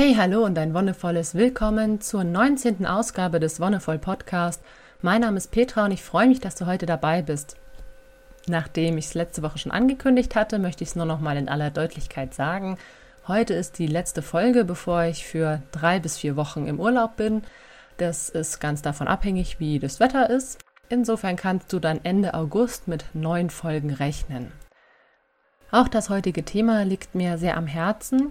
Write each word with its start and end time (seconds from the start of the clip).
Hey, 0.00 0.14
hallo 0.14 0.44
und 0.44 0.56
ein 0.60 0.74
wonnevolles 0.74 1.34
Willkommen 1.34 2.00
zur 2.00 2.22
19. 2.22 2.86
Ausgabe 2.86 3.40
des 3.40 3.58
Wonnevoll 3.58 3.98
Podcast. 3.98 4.62
Mein 5.02 5.22
Name 5.22 5.38
ist 5.38 5.50
Petra 5.50 5.86
und 5.86 5.90
ich 5.90 6.04
freue 6.04 6.28
mich, 6.28 6.38
dass 6.38 6.54
du 6.54 6.66
heute 6.66 6.86
dabei 6.86 7.20
bist. 7.20 7.56
Nachdem 8.46 8.96
ich 8.96 9.06
es 9.06 9.14
letzte 9.14 9.42
Woche 9.42 9.58
schon 9.58 9.72
angekündigt 9.72 10.36
hatte, 10.36 10.60
möchte 10.60 10.84
ich 10.84 10.90
es 10.90 10.94
nur 10.94 11.04
noch 11.04 11.18
mal 11.18 11.36
in 11.36 11.48
aller 11.48 11.70
Deutlichkeit 11.70 12.32
sagen. 12.32 12.78
Heute 13.26 13.54
ist 13.54 13.80
die 13.80 13.88
letzte 13.88 14.22
Folge, 14.22 14.64
bevor 14.64 15.02
ich 15.02 15.26
für 15.26 15.62
drei 15.72 15.98
bis 15.98 16.16
vier 16.16 16.36
Wochen 16.36 16.68
im 16.68 16.78
Urlaub 16.78 17.16
bin. 17.16 17.42
Das 17.96 18.28
ist 18.28 18.60
ganz 18.60 18.82
davon 18.82 19.08
abhängig, 19.08 19.58
wie 19.58 19.80
das 19.80 19.98
Wetter 19.98 20.30
ist. 20.30 20.60
Insofern 20.88 21.34
kannst 21.34 21.72
du 21.72 21.80
dann 21.80 21.98
Ende 22.04 22.34
August 22.34 22.86
mit 22.86 23.04
neun 23.14 23.50
Folgen 23.50 23.90
rechnen. 23.90 24.52
Auch 25.72 25.88
das 25.88 26.08
heutige 26.08 26.44
Thema 26.44 26.84
liegt 26.84 27.16
mir 27.16 27.36
sehr 27.36 27.56
am 27.56 27.66
Herzen 27.66 28.30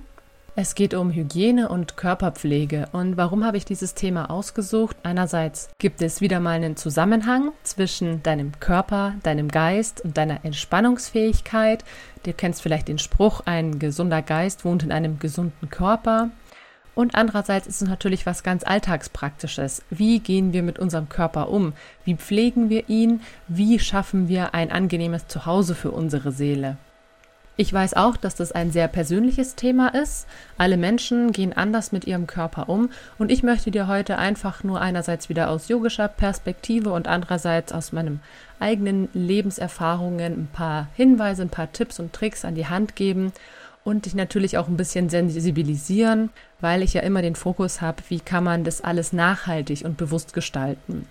es 0.59 0.73
geht 0.73 0.95
um 0.95 1.11
Hygiene 1.11 1.69
und 1.69 1.97
Körperpflege. 1.97 2.89
Und 2.91 3.15
warum 3.15 3.45
habe 3.45 3.57
ich 3.57 3.65
dieses 3.65 3.93
Thema 3.93 4.31
ausgesucht? 4.31 4.97
Einerseits 5.03 5.69
gibt 5.77 6.01
es 6.01 6.19
wieder 6.19 6.39
mal 6.39 6.53
einen 6.53 6.75
Zusammenhang 6.75 7.51
zwischen 7.61 8.23
deinem 8.23 8.59
Körper, 8.59 9.13
deinem 9.21 9.49
Geist 9.49 10.01
und 10.01 10.17
deiner 10.17 10.43
Entspannungsfähigkeit. 10.43 11.85
Du 12.23 12.33
kennst 12.33 12.63
vielleicht 12.63 12.87
den 12.87 12.97
Spruch, 12.97 13.41
ein 13.45 13.77
gesunder 13.77 14.23
Geist 14.23 14.65
wohnt 14.65 14.81
in 14.81 14.91
einem 14.91 15.19
gesunden 15.19 15.69
Körper. 15.69 16.31
Und 16.95 17.13
andererseits 17.13 17.67
ist 17.67 17.83
es 17.83 17.87
natürlich 17.87 18.25
was 18.25 18.41
ganz 18.41 18.63
Alltagspraktisches. 18.63 19.83
Wie 19.91 20.17
gehen 20.17 20.53
wir 20.53 20.63
mit 20.63 20.79
unserem 20.79 21.07
Körper 21.07 21.49
um? 21.49 21.73
Wie 22.03 22.15
pflegen 22.15 22.71
wir 22.71 22.89
ihn? 22.89 23.21
Wie 23.47 23.77
schaffen 23.77 24.27
wir 24.27 24.55
ein 24.55 24.71
angenehmes 24.71 25.27
Zuhause 25.27 25.75
für 25.75 25.91
unsere 25.91 26.31
Seele? 26.31 26.77
Ich 27.59 27.73
weiß 27.73 27.95
auch, 27.95 28.17
dass 28.17 28.35
das 28.35 28.51
ein 28.51 28.71
sehr 28.71 28.87
persönliches 28.87 29.55
Thema 29.55 29.87
ist. 29.87 30.27
Alle 30.59 30.77
Menschen 30.77 31.31
gehen 31.31 31.53
anders 31.53 31.91
mit 31.91 32.05
ihrem 32.05 32.27
Körper 32.27 32.69
um 32.69 32.91
und 33.17 33.31
ich 33.31 33.41
möchte 33.41 33.71
dir 33.71 33.87
heute 33.87 34.19
einfach 34.19 34.63
nur 34.63 34.79
einerseits 34.79 35.27
wieder 35.27 35.49
aus 35.49 35.67
yogischer 35.67 36.07
Perspektive 36.07 36.93
und 36.93 37.07
andererseits 37.07 37.73
aus 37.73 37.91
meinem 37.91 38.19
eigenen 38.59 39.09
Lebenserfahrungen 39.13 40.33
ein 40.33 40.49
paar 40.53 40.89
Hinweise, 40.95 41.41
ein 41.41 41.49
paar 41.49 41.71
Tipps 41.71 41.99
und 41.99 42.13
Tricks 42.13 42.45
an 42.45 42.53
die 42.53 42.67
Hand 42.67 42.95
geben 42.95 43.33
und 43.83 44.05
dich 44.05 44.13
natürlich 44.13 44.59
auch 44.59 44.67
ein 44.67 44.77
bisschen 44.77 45.09
sensibilisieren, 45.09 46.29
weil 46.61 46.83
ich 46.83 46.93
ja 46.93 47.01
immer 47.01 47.23
den 47.23 47.35
Fokus 47.35 47.81
habe, 47.81 48.03
wie 48.09 48.19
kann 48.19 48.43
man 48.43 48.65
das 48.65 48.81
alles 48.81 49.13
nachhaltig 49.13 49.83
und 49.83 49.97
bewusst 49.97 50.33
gestalten. 50.33 51.07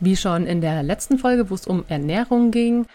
Wie 0.00 0.16
schon 0.16 0.48
in 0.48 0.60
der 0.60 0.82
letzten 0.82 1.16
Folge, 1.16 1.48
wo 1.48 1.54
es 1.54 1.68
um 1.68 1.84
Ernährung 1.88 2.50
ging, 2.50 2.86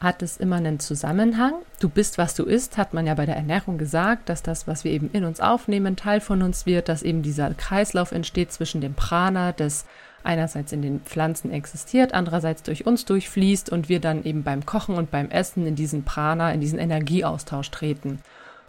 hat 0.00 0.22
es 0.22 0.38
immer 0.38 0.56
einen 0.56 0.80
Zusammenhang. 0.80 1.52
Du 1.78 1.88
bist, 1.88 2.16
was 2.16 2.34
du 2.34 2.44
isst, 2.44 2.78
hat 2.78 2.94
man 2.94 3.06
ja 3.06 3.14
bei 3.14 3.26
der 3.26 3.36
Ernährung 3.36 3.76
gesagt, 3.76 4.28
dass 4.30 4.42
das, 4.42 4.66
was 4.66 4.82
wir 4.82 4.92
eben 4.92 5.10
in 5.12 5.24
uns 5.24 5.40
aufnehmen, 5.40 5.96
Teil 5.96 6.20
von 6.20 6.42
uns 6.42 6.64
wird, 6.64 6.88
dass 6.88 7.02
eben 7.02 7.22
dieser 7.22 7.52
Kreislauf 7.52 8.12
entsteht 8.12 8.50
zwischen 8.50 8.80
dem 8.80 8.94
Prana, 8.94 9.52
das 9.52 9.84
einerseits 10.22 10.72
in 10.72 10.82
den 10.82 11.00
Pflanzen 11.00 11.50
existiert, 11.50 12.14
andererseits 12.14 12.62
durch 12.62 12.86
uns 12.86 13.04
durchfließt 13.04 13.70
und 13.70 13.88
wir 13.88 14.00
dann 14.00 14.24
eben 14.24 14.42
beim 14.42 14.66
Kochen 14.66 14.94
und 14.96 15.10
beim 15.10 15.30
Essen 15.30 15.66
in 15.66 15.76
diesen 15.76 16.04
Prana, 16.04 16.52
in 16.52 16.60
diesen 16.60 16.78
Energieaustausch 16.78 17.70
treten. 17.70 18.20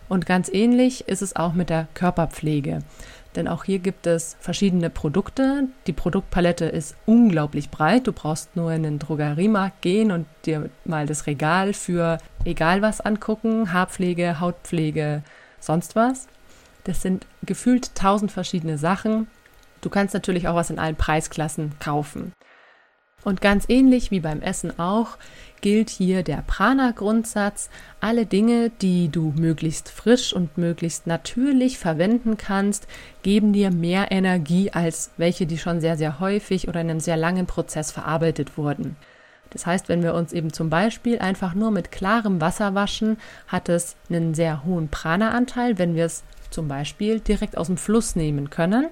Und 0.10 0.26
ganz 0.26 0.50
ähnlich 0.50 1.08
ist 1.08 1.22
es 1.22 1.36
auch 1.36 1.54
mit 1.54 1.70
der 1.70 1.88
Körperpflege. 1.94 2.80
Denn 3.36 3.48
auch 3.48 3.64
hier 3.64 3.80
gibt 3.80 4.08
es 4.08 4.36
verschiedene 4.40 4.90
Produkte. 4.90 5.68
Die 5.88 5.94
Produktpalette 5.94 6.66
ist 6.66 6.96
unglaublich 7.06 7.70
breit. 7.70 8.08
Du 8.08 8.12
brauchst 8.12 8.56
nur 8.56 8.72
in 8.74 8.84
den 8.84 9.00
Drogeriemarkt 9.00 9.82
gehen 9.82 10.12
und 10.12 10.28
dir 10.46 10.70
mal 10.84 11.06
das 11.06 11.28
Regal 11.28 11.74
für 11.74 12.18
egal 12.44 12.82
was 12.82 13.00
angucken. 13.00 13.72
Haarpflege, 13.72 14.40
Hautpflege, 14.40 15.24
sonst 15.60 15.96
was. 15.96 16.28
Das 16.84 17.02
sind 17.02 17.26
gefühlt 17.44 17.96
tausend 17.96 18.32
verschiedene 18.32 18.78
Sachen. 18.78 19.28
Du 19.82 19.90
kannst 19.90 20.14
natürlich 20.14 20.48
auch 20.48 20.56
was 20.56 20.70
in 20.70 20.80
allen 20.80 20.96
Preisklassen 20.96 21.72
kaufen. 21.80 22.34
Und 23.24 23.42
ganz 23.42 23.66
ähnlich 23.68 24.10
wie 24.10 24.20
beim 24.20 24.42
Essen 24.42 24.80
auch 24.80 25.18
gilt 25.62 25.90
hier 25.90 26.24
der 26.24 26.44
Prana-Grundsatz. 26.46 27.70
Alle 28.00 28.26
Dinge, 28.26 28.72
die 28.82 29.10
du 29.10 29.32
möglichst 29.36 29.90
frisch 29.90 30.34
und 30.34 30.58
möglichst 30.58 31.06
natürlich 31.06 31.78
verwenden 31.78 32.38
kannst, 32.38 32.88
geben 33.22 33.54
dir 33.54 33.72
mehr 33.72 34.12
Energie 34.12 34.72
als 34.72 35.12
welche, 35.18 35.46
die 35.46 35.60
schon 35.60 35.80
sehr, 35.80 35.98
sehr 35.98 36.20
häufig 36.20 36.68
oder 36.68 36.82
in 36.82 36.90
einem 36.90 37.00
sehr 37.00 37.18
langen 37.18 37.46
Prozess 37.46 37.92
verarbeitet 37.92 38.58
wurden. 38.58 38.96
Das 39.52 39.66
heißt, 39.66 39.90
wenn 39.90 40.02
wir 40.02 40.16
uns 40.16 40.34
eben 40.34 40.52
zum 40.52 40.70
Beispiel 40.70 41.20
einfach 41.20 41.54
nur 41.54 41.72
mit 41.72 41.92
klarem 41.92 42.42
Wasser 42.42 42.74
waschen, 42.74 43.18
hat 43.48 43.70
es 43.70 43.96
einen 44.10 44.34
sehr 44.34 44.64
hohen 44.64 44.90
Prana-Anteil, 44.90 45.78
wenn 45.78 45.94
wir 45.94 46.06
es 46.06 46.24
zum 46.50 46.68
Beispiel 46.68 47.20
direkt 47.20 47.58
aus 47.58 47.68
dem 47.68 47.78
Fluss 47.78 48.16
nehmen 48.16 48.50
können 48.50 48.88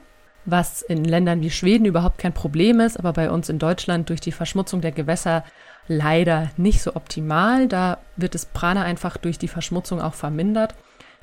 was 0.46 0.82
in 0.82 1.04
Ländern 1.04 1.42
wie 1.42 1.52
Schweden 1.52 1.86
überhaupt 1.86 2.18
kein 2.18 2.34
Problem 2.34 2.80
ist, 2.80 2.98
aber 2.98 3.14
bei 3.14 3.30
uns 3.30 3.50
in 3.50 3.60
Deutschland 3.60 4.10
durch 4.10 4.22
die 4.22 4.32
Verschmutzung 4.32 4.82
der 4.82 4.92
Gewässer 4.92 5.44
leider 5.88 6.52
nicht 6.58 6.82
so 6.82 6.96
optimal. 6.96 7.68
Da 7.68 7.98
wird 8.16 8.36
das 8.36 8.46
Prana 8.46 8.84
einfach 8.84 9.18
durch 9.18 9.38
die 9.38 9.48
Verschmutzung 9.48 10.02
auch 10.02 10.14
vermindert. 10.14 10.76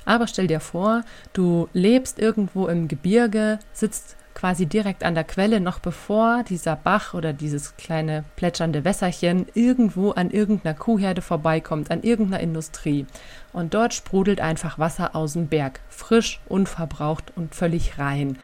Aber 0.05 0.27
stell 0.27 0.47
dir 0.47 0.61
vor, 0.61 1.03
du 1.33 1.69
lebst 1.73 2.19
irgendwo 2.19 2.69
im 2.69 2.89
Gebirge, 2.89 3.59
sitzt 3.73 4.17
quasi 4.35 4.67
direkt 4.67 5.03
an 5.03 5.15
der 5.15 5.25
Quelle, 5.25 5.61
noch 5.61 5.81
bevor 5.81 6.45
dieser 6.45 6.77
Bach 6.77 7.15
oder 7.15 7.33
dieses 7.33 7.77
kleine 7.77 8.23
plätschernde 8.37 8.85
Wässerchen 8.85 9.47
irgendwo 9.55 10.11
an 10.11 10.31
irgendeiner 10.31 10.75
Kuhherde 10.75 11.23
vorbeikommt, 11.23 11.91
an 11.91 12.03
irgendeiner 12.03 12.43
Industrie. 12.43 13.07
Und 13.53 13.75
dort 13.75 13.95
sprudelt 13.95 14.41
einfach 14.41 14.79
Wasser 14.79 15.17
aus 15.17 15.33
dem 15.33 15.49
Berg, 15.49 15.81
frisch, 15.89 16.41
unverbraucht 16.49 17.33
und 17.35 17.55
völlig 17.55 17.99
rein. 17.99 18.39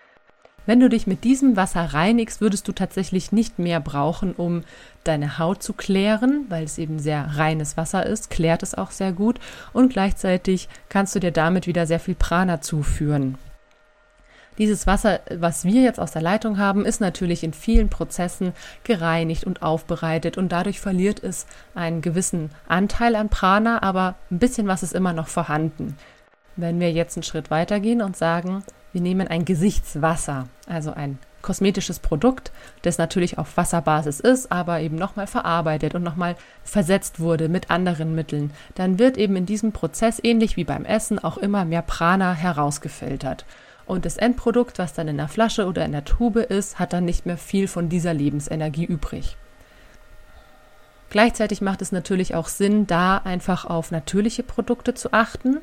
Wenn 0.65 0.79
du 0.79 0.89
dich 0.89 1.09
mit 1.09 1.25
diesem 1.25 1.57
Wasser 1.57 1.83
reinigst, 1.93 2.41
würdest 2.41 2.69
du 2.69 2.73
tatsächlich 2.73 3.33
nicht 3.33 3.59
mehr 3.59 3.81
brauchen, 3.81 4.33
um 4.33 4.63
deine 5.03 5.39
Haut 5.39 5.63
zu 5.63 5.73
klären, 5.73 6.47
weil 6.49 6.65
es 6.65 6.79
eben 6.79 7.01
sehr 7.01 7.37
reines 7.37 7.77
Wasser 7.77 8.07
ist, 8.07 8.31
klärt 8.31 8.63
es 8.63 8.75
auch 8.75 8.93
sehr 8.93 9.13
gut 9.13 9.41
und 9.73 9.93
gleichzeitig 9.93 10.69
kannst 10.89 11.15
du 11.17 11.19
dir 11.19 11.33
damit 11.33 11.67
wieder 11.67 11.87
sehr 11.87 11.99
viel 11.99 12.15
Prana 12.15 12.61
zuführen. 12.61 13.39
Dieses 14.59 14.87
Wasser, 14.87 15.21
was 15.31 15.65
wir 15.65 15.83
jetzt 15.83 15.99
aus 15.99 16.13
der 16.13 16.23
Leitung 16.23 16.59
haben, 16.59 16.85
ist 16.85 17.01
natürlich 17.01 17.43
in 17.43 17.55
vielen 17.55 17.89
Prozessen 17.89 18.53
gereinigt 18.85 19.45
und 19.45 19.63
aufbereitet 19.63 20.37
und 20.37 20.53
dadurch 20.53 20.79
verliert 20.79 21.25
es 21.25 21.47
einen 21.75 22.03
gewissen 22.03 22.51
Anteil 22.69 23.17
an 23.17 23.31
Prana, 23.31 23.83
aber 23.83 24.15
ein 24.31 24.39
bisschen 24.39 24.69
was 24.69 24.83
ist 24.83 24.95
immer 24.95 25.15
noch 25.15 25.29
vorhanden. 25.29 25.97
Wenn 26.55 26.79
wir 26.81 26.93
jetzt 26.93 27.17
einen 27.17 27.23
Schritt 27.23 27.51
weitergehen 27.51 28.03
und 28.03 28.17
sagen, 28.17 28.63
wir 28.93 29.01
nehmen 29.01 29.29
ein 29.29 29.45
Gesichtswasser, 29.45 30.49
also 30.67 30.93
ein 30.93 31.19
kosmetisches 31.43 31.99
Produkt, 31.99 32.53
das 32.83 32.99
natürlich 32.99 33.37
auf 33.37 33.57
Wasserbasis 33.57 34.21
ist, 34.21 34.51
aber 34.53 34.81
eben 34.81 34.97
nochmal 34.97 35.27
verarbeitet 35.27 35.95
und 35.95 36.03
nochmal 36.03 36.37
versetzt 36.65 37.21
wurde 37.21 37.49
mit 37.49 37.71
anderen 37.71 38.15
Mitteln, 38.15 38.53
dann 38.77 38.99
wird 38.99 39.19
eben 39.19 39.37
in 39.37 39.47
diesem 39.47 39.73
Prozess, 39.73 40.21
ähnlich 40.23 40.57
wie 40.57 40.65
beim 40.65 40.85
Essen, 40.85 41.19
auch 41.19 41.37
immer 41.37 41.65
mehr 41.65 41.83
Prana 41.83 42.33
herausgefiltert. 42.33 43.45
Und 43.85 44.05
das 44.05 44.17
Endprodukt, 44.17 44.79
was 44.79 44.95
dann 44.95 45.09
in 45.09 45.17
der 45.17 45.29
Flasche 45.29 45.67
oder 45.67 45.85
in 45.85 45.93
der 45.93 46.05
Tube 46.05 46.37
ist, 46.37 46.79
hat 46.79 46.93
dann 46.93 47.05
nicht 47.05 47.27
mehr 47.27 47.37
viel 47.37 47.67
von 47.67 47.89
dieser 47.89 48.15
Lebensenergie 48.15 48.85
übrig. 48.85 49.37
Gleichzeitig 51.11 51.61
macht 51.61 51.83
es 51.83 51.93
natürlich 51.93 52.35
auch 52.35 52.49
Sinn, 52.49 52.87
da 52.87 53.19
einfach 53.19 53.67
auf 53.67 53.91
natürliche 53.91 54.43
Produkte 54.43 54.95
zu 54.95 55.13
achten. 55.13 55.59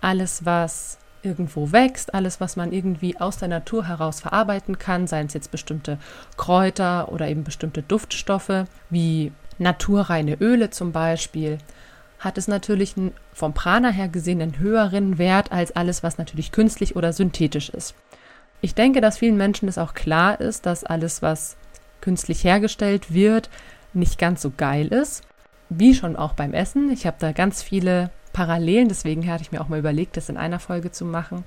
Alles, 0.00 0.44
was 0.44 0.98
irgendwo 1.26 1.72
wächst, 1.72 2.14
alles, 2.14 2.40
was 2.40 2.56
man 2.56 2.72
irgendwie 2.72 3.20
aus 3.20 3.36
der 3.36 3.48
Natur 3.48 3.86
heraus 3.86 4.20
verarbeiten 4.20 4.78
kann, 4.78 5.06
seien 5.06 5.26
es 5.26 5.34
jetzt 5.34 5.50
bestimmte 5.50 5.98
Kräuter 6.36 7.12
oder 7.12 7.28
eben 7.28 7.44
bestimmte 7.44 7.82
Duftstoffe, 7.82 8.64
wie 8.88 9.32
naturreine 9.58 10.40
Öle 10.40 10.70
zum 10.70 10.92
Beispiel, 10.92 11.58
hat 12.18 12.38
es 12.38 12.48
natürlich 12.48 12.94
vom 13.32 13.52
Prana 13.52 13.90
her 13.90 14.08
gesehen 14.08 14.40
einen 14.40 14.58
höheren 14.58 15.18
Wert 15.18 15.52
als 15.52 15.74
alles, 15.74 16.02
was 16.02 16.18
natürlich 16.18 16.52
künstlich 16.52 16.96
oder 16.96 17.12
synthetisch 17.12 17.68
ist. 17.68 17.94
Ich 18.62 18.74
denke, 18.74 19.00
dass 19.00 19.18
vielen 19.18 19.36
Menschen 19.36 19.68
es 19.68 19.78
auch 19.78 19.94
klar 19.94 20.40
ist, 20.40 20.64
dass 20.64 20.84
alles, 20.84 21.20
was 21.20 21.56
künstlich 22.00 22.44
hergestellt 22.44 23.12
wird, 23.12 23.50
nicht 23.92 24.18
ganz 24.18 24.42
so 24.42 24.52
geil 24.56 24.88
ist. 24.88 25.24
Wie 25.68 25.94
schon 25.94 26.16
auch 26.16 26.34
beim 26.34 26.54
Essen. 26.54 26.90
Ich 26.90 27.06
habe 27.06 27.16
da 27.18 27.32
ganz 27.32 27.62
viele 27.62 28.10
Parallelen, 28.36 28.88
deswegen 28.88 29.26
hatte 29.32 29.42
ich 29.42 29.50
mir 29.50 29.62
auch 29.62 29.68
mal 29.68 29.78
überlegt, 29.78 30.18
das 30.18 30.28
in 30.28 30.36
einer 30.36 30.58
Folge 30.58 30.92
zu 30.92 31.06
machen, 31.06 31.44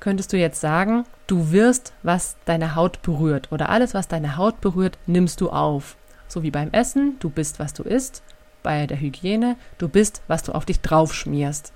könntest 0.00 0.32
du 0.32 0.38
jetzt 0.38 0.58
sagen, 0.58 1.04
du 1.26 1.52
wirst, 1.52 1.92
was 2.02 2.36
deine 2.46 2.74
Haut 2.74 3.02
berührt 3.02 3.52
oder 3.52 3.68
alles, 3.68 3.92
was 3.92 4.08
deine 4.08 4.38
Haut 4.38 4.62
berührt, 4.62 4.96
nimmst 5.06 5.42
du 5.42 5.50
auf. 5.50 5.98
So 6.26 6.42
wie 6.42 6.50
beim 6.50 6.70
Essen, 6.72 7.16
du 7.20 7.28
bist, 7.28 7.58
was 7.58 7.74
du 7.74 7.82
isst, 7.82 8.22
bei 8.62 8.86
der 8.86 8.98
Hygiene, 8.98 9.56
du 9.76 9.86
bist, 9.86 10.22
was 10.26 10.42
du 10.42 10.52
auf 10.52 10.64
dich 10.64 10.80
draufschmierst. 10.80 11.74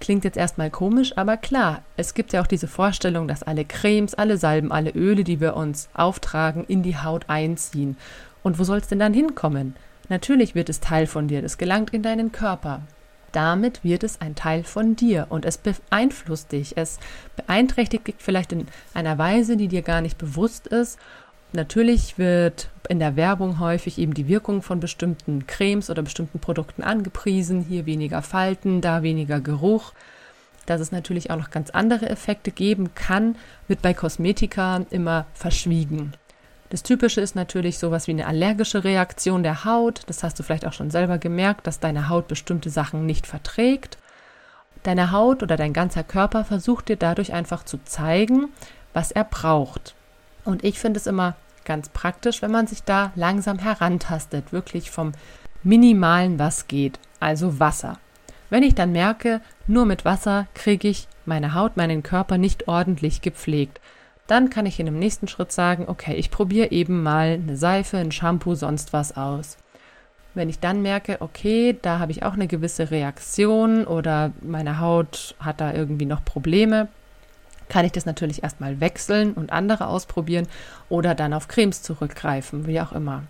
Klingt 0.00 0.24
jetzt 0.24 0.36
erstmal 0.36 0.68
komisch, 0.68 1.16
aber 1.16 1.38
klar, 1.38 1.80
es 1.96 2.12
gibt 2.12 2.34
ja 2.34 2.42
auch 2.42 2.46
diese 2.46 2.68
Vorstellung, 2.68 3.26
dass 3.26 3.42
alle 3.42 3.64
Cremes, 3.64 4.12
alle 4.12 4.36
Salben, 4.36 4.70
alle 4.70 4.90
Öle, 4.90 5.24
die 5.24 5.40
wir 5.40 5.56
uns 5.56 5.88
auftragen, 5.94 6.66
in 6.68 6.82
die 6.82 6.98
Haut 6.98 7.30
einziehen. 7.30 7.96
Und 8.42 8.58
wo 8.58 8.64
soll 8.64 8.80
es 8.80 8.88
denn 8.88 8.98
dann 8.98 9.14
hinkommen? 9.14 9.76
Natürlich 10.10 10.54
wird 10.54 10.68
es 10.68 10.80
Teil 10.80 11.06
von 11.06 11.26
dir, 11.26 11.40
das 11.40 11.56
gelangt 11.56 11.94
in 11.94 12.02
deinen 12.02 12.32
Körper. 12.32 12.82
Damit 13.32 13.84
wird 13.84 14.04
es 14.04 14.20
ein 14.20 14.34
Teil 14.34 14.64
von 14.64 14.96
dir 14.96 15.26
und 15.28 15.44
es 15.44 15.58
beeinflusst 15.58 16.52
dich. 16.52 16.76
Es 16.76 16.98
beeinträchtigt 17.36 18.06
dich 18.06 18.16
vielleicht 18.18 18.52
in 18.52 18.66
einer 18.94 19.18
Weise, 19.18 19.56
die 19.56 19.68
dir 19.68 19.82
gar 19.82 20.00
nicht 20.00 20.18
bewusst 20.18 20.66
ist. 20.66 20.98
Natürlich 21.52 22.18
wird 22.18 22.68
in 22.88 22.98
der 22.98 23.16
Werbung 23.16 23.58
häufig 23.58 23.98
eben 23.98 24.12
die 24.12 24.28
Wirkung 24.28 24.62
von 24.62 24.80
bestimmten 24.80 25.46
Cremes 25.46 25.88
oder 25.88 26.02
bestimmten 26.02 26.38
Produkten 26.40 26.82
angepriesen. 26.82 27.64
Hier 27.68 27.86
weniger 27.86 28.22
Falten, 28.22 28.80
da 28.80 29.02
weniger 29.02 29.40
Geruch. 29.40 29.92
Dass 30.66 30.80
es 30.82 30.92
natürlich 30.92 31.30
auch 31.30 31.38
noch 31.38 31.50
ganz 31.50 31.70
andere 31.70 32.10
Effekte 32.10 32.50
geben 32.50 32.94
kann, 32.94 33.36
wird 33.68 33.80
bei 33.80 33.94
Kosmetika 33.94 34.84
immer 34.90 35.24
verschwiegen. 35.32 36.12
Das 36.70 36.82
Typische 36.82 37.20
ist 37.22 37.34
natürlich 37.34 37.78
sowas 37.78 38.06
wie 38.06 38.12
eine 38.12 38.26
allergische 38.26 38.84
Reaktion 38.84 39.42
der 39.42 39.64
Haut. 39.64 40.02
Das 40.06 40.22
hast 40.22 40.38
du 40.38 40.42
vielleicht 40.42 40.66
auch 40.66 40.74
schon 40.74 40.90
selber 40.90 41.18
gemerkt, 41.18 41.66
dass 41.66 41.80
deine 41.80 42.08
Haut 42.08 42.28
bestimmte 42.28 42.68
Sachen 42.68 43.06
nicht 43.06 43.26
verträgt. 43.26 43.96
Deine 44.82 45.10
Haut 45.10 45.42
oder 45.42 45.56
dein 45.56 45.72
ganzer 45.72 46.04
Körper 46.04 46.44
versucht 46.44 46.88
dir 46.88 46.96
dadurch 46.96 47.32
einfach 47.32 47.64
zu 47.64 47.78
zeigen, 47.84 48.48
was 48.92 49.10
er 49.10 49.24
braucht. 49.24 49.94
Und 50.44 50.62
ich 50.62 50.78
finde 50.78 50.98
es 50.98 51.06
immer 51.06 51.36
ganz 51.64 51.88
praktisch, 51.88 52.42
wenn 52.42 52.50
man 52.50 52.66
sich 52.66 52.82
da 52.82 53.12
langsam 53.14 53.58
herantastet, 53.58 54.52
wirklich 54.52 54.90
vom 54.90 55.12
Minimalen, 55.62 56.38
was 56.38 56.68
geht, 56.68 56.98
also 57.18 57.58
Wasser. 57.60 57.98
Wenn 58.50 58.62
ich 58.62 58.74
dann 58.74 58.92
merke, 58.92 59.40
nur 59.66 59.84
mit 59.84 60.04
Wasser 60.04 60.46
kriege 60.54 60.88
ich 60.88 61.08
meine 61.26 61.54
Haut, 61.54 61.76
meinen 61.76 62.02
Körper 62.02 62.38
nicht 62.38 62.68
ordentlich 62.68 63.20
gepflegt, 63.20 63.80
dann 64.28 64.50
kann 64.50 64.66
ich 64.66 64.78
in 64.78 64.86
dem 64.86 64.98
nächsten 64.98 65.26
Schritt 65.26 65.50
sagen, 65.50 65.86
okay, 65.88 66.14
ich 66.14 66.30
probiere 66.30 66.70
eben 66.70 67.02
mal 67.02 67.40
eine 67.42 67.56
Seife, 67.56 67.96
ein 67.96 68.12
Shampoo, 68.12 68.54
sonst 68.54 68.92
was 68.92 69.16
aus. 69.16 69.56
Wenn 70.34 70.50
ich 70.50 70.60
dann 70.60 70.82
merke, 70.82 71.16
okay, 71.20 71.76
da 71.80 71.98
habe 71.98 72.12
ich 72.12 72.22
auch 72.22 72.34
eine 72.34 72.46
gewisse 72.46 72.90
Reaktion 72.90 73.84
oder 73.86 74.32
meine 74.42 74.78
Haut 74.78 75.34
hat 75.40 75.60
da 75.60 75.72
irgendwie 75.72 76.04
noch 76.04 76.24
Probleme, 76.24 76.88
kann 77.68 77.86
ich 77.86 77.92
das 77.92 78.06
natürlich 78.06 78.42
erstmal 78.42 78.80
wechseln 78.80 79.32
und 79.32 79.50
andere 79.50 79.88
ausprobieren 79.88 80.46
oder 80.88 81.14
dann 81.14 81.32
auf 81.32 81.48
Cremes 81.48 81.82
zurückgreifen, 81.82 82.66
wie 82.66 82.80
auch 82.80 82.92
immer. 82.92 83.24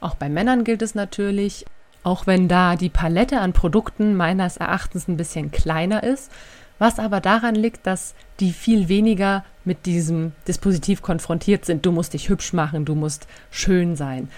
Auch 0.00 0.16
bei 0.16 0.28
Männern 0.28 0.64
gilt 0.64 0.82
es 0.82 0.94
natürlich, 0.94 1.64
auch 2.02 2.26
wenn 2.26 2.48
da 2.48 2.76
die 2.76 2.88
Palette 2.88 3.40
an 3.40 3.52
Produkten 3.52 4.14
meines 4.14 4.56
Erachtens 4.56 5.08
ein 5.08 5.16
bisschen 5.16 5.50
kleiner 5.50 6.02
ist, 6.02 6.30
was 6.78 6.98
aber 6.98 7.20
daran 7.20 7.54
liegt, 7.54 7.86
dass 7.86 8.14
die 8.40 8.52
viel 8.52 8.88
weniger 8.88 9.44
mit 9.68 9.86
diesem 9.86 10.32
Dispositiv 10.48 11.02
konfrontiert 11.02 11.64
sind. 11.64 11.86
Du 11.86 11.92
musst 11.92 12.14
dich 12.14 12.28
hübsch 12.28 12.52
machen, 12.52 12.84
du 12.84 12.94
musst 12.94 13.28
schön 13.50 13.94
sein. 13.94 14.28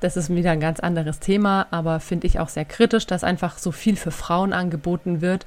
Das 0.00 0.16
ist 0.16 0.28
wieder 0.28 0.50
ein 0.50 0.60
ganz 0.60 0.78
anderes 0.78 1.18
Thema, 1.18 1.66
aber 1.70 1.98
finde 1.98 2.26
ich 2.26 2.38
auch 2.38 2.50
sehr 2.50 2.66
kritisch, 2.66 3.06
dass 3.06 3.24
einfach 3.24 3.56
so 3.56 3.72
viel 3.72 3.96
für 3.96 4.10
Frauen 4.10 4.52
angeboten 4.52 5.22
wird, 5.22 5.46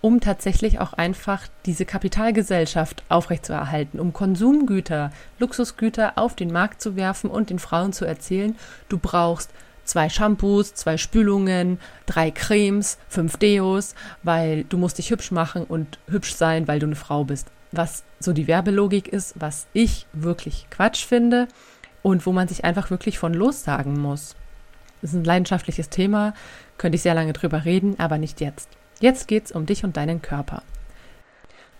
um 0.00 0.20
tatsächlich 0.20 0.78
auch 0.78 0.92
einfach 0.92 1.42
diese 1.64 1.84
Kapitalgesellschaft 1.84 3.02
aufrechtzuerhalten, 3.08 3.98
um 3.98 4.12
Konsumgüter, 4.12 5.10
Luxusgüter 5.40 6.12
auf 6.16 6.36
den 6.36 6.52
Markt 6.52 6.80
zu 6.80 6.94
werfen 6.94 7.28
und 7.28 7.50
den 7.50 7.58
Frauen 7.58 7.92
zu 7.92 8.04
erzählen, 8.04 8.54
du 8.88 8.98
brauchst 8.98 9.50
zwei 9.82 10.08
Shampoos, 10.08 10.74
zwei 10.74 10.96
Spülungen, 10.96 11.80
drei 12.06 12.30
Cremes, 12.30 12.98
fünf 13.08 13.36
Deos, 13.36 13.96
weil 14.22 14.62
du 14.62 14.78
musst 14.78 14.98
dich 14.98 15.10
hübsch 15.10 15.32
machen 15.32 15.64
und 15.64 15.98
hübsch 16.08 16.34
sein, 16.34 16.68
weil 16.68 16.78
du 16.78 16.86
eine 16.86 16.96
Frau 16.96 17.24
bist. 17.24 17.48
Was 17.76 18.04
so 18.18 18.32
die 18.32 18.46
Werbelogik 18.46 19.08
ist, 19.08 19.34
was 19.38 19.66
ich 19.74 20.06
wirklich 20.12 20.66
Quatsch 20.70 21.04
finde 21.04 21.46
und 22.02 22.24
wo 22.24 22.32
man 22.32 22.48
sich 22.48 22.64
einfach 22.64 22.90
wirklich 22.90 23.18
von 23.18 23.34
lossagen 23.34 24.00
muss. 24.00 24.34
Das 25.02 25.10
ist 25.10 25.16
ein 25.16 25.24
leidenschaftliches 25.24 25.90
Thema, 25.90 26.32
könnte 26.78 26.96
ich 26.96 27.02
sehr 27.02 27.14
lange 27.14 27.34
drüber 27.34 27.64
reden, 27.64 27.98
aber 27.98 28.16
nicht 28.16 28.40
jetzt. 28.40 28.70
Jetzt 28.98 29.28
geht's 29.28 29.52
um 29.52 29.66
dich 29.66 29.84
und 29.84 29.96
deinen 29.96 30.22
Körper. 30.22 30.62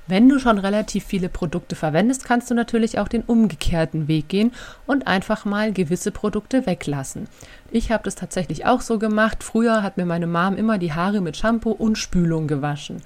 Wenn 0.08 0.28
du 0.28 0.38
schon 0.38 0.58
relativ 0.58 1.04
viele 1.04 1.28
Produkte 1.28 1.74
verwendest, 1.74 2.24
kannst 2.24 2.48
du 2.50 2.54
natürlich 2.54 2.98
auch 2.98 3.08
den 3.08 3.22
umgekehrten 3.22 4.06
Weg 4.06 4.28
gehen 4.28 4.52
und 4.86 5.08
einfach 5.08 5.44
mal 5.44 5.72
gewisse 5.72 6.12
Produkte 6.12 6.66
weglassen. 6.66 7.26
Ich 7.72 7.90
habe 7.90 8.04
das 8.04 8.14
tatsächlich 8.14 8.66
auch 8.66 8.82
so 8.82 9.00
gemacht. 9.00 9.42
Früher 9.42 9.82
hat 9.82 9.96
mir 9.96 10.06
meine 10.06 10.28
Mom 10.28 10.56
immer 10.56 10.78
die 10.78 10.92
Haare 10.92 11.20
mit 11.20 11.36
Shampoo 11.36 11.72
und 11.72 11.98
Spülung 11.98 12.46
gewaschen. 12.46 13.02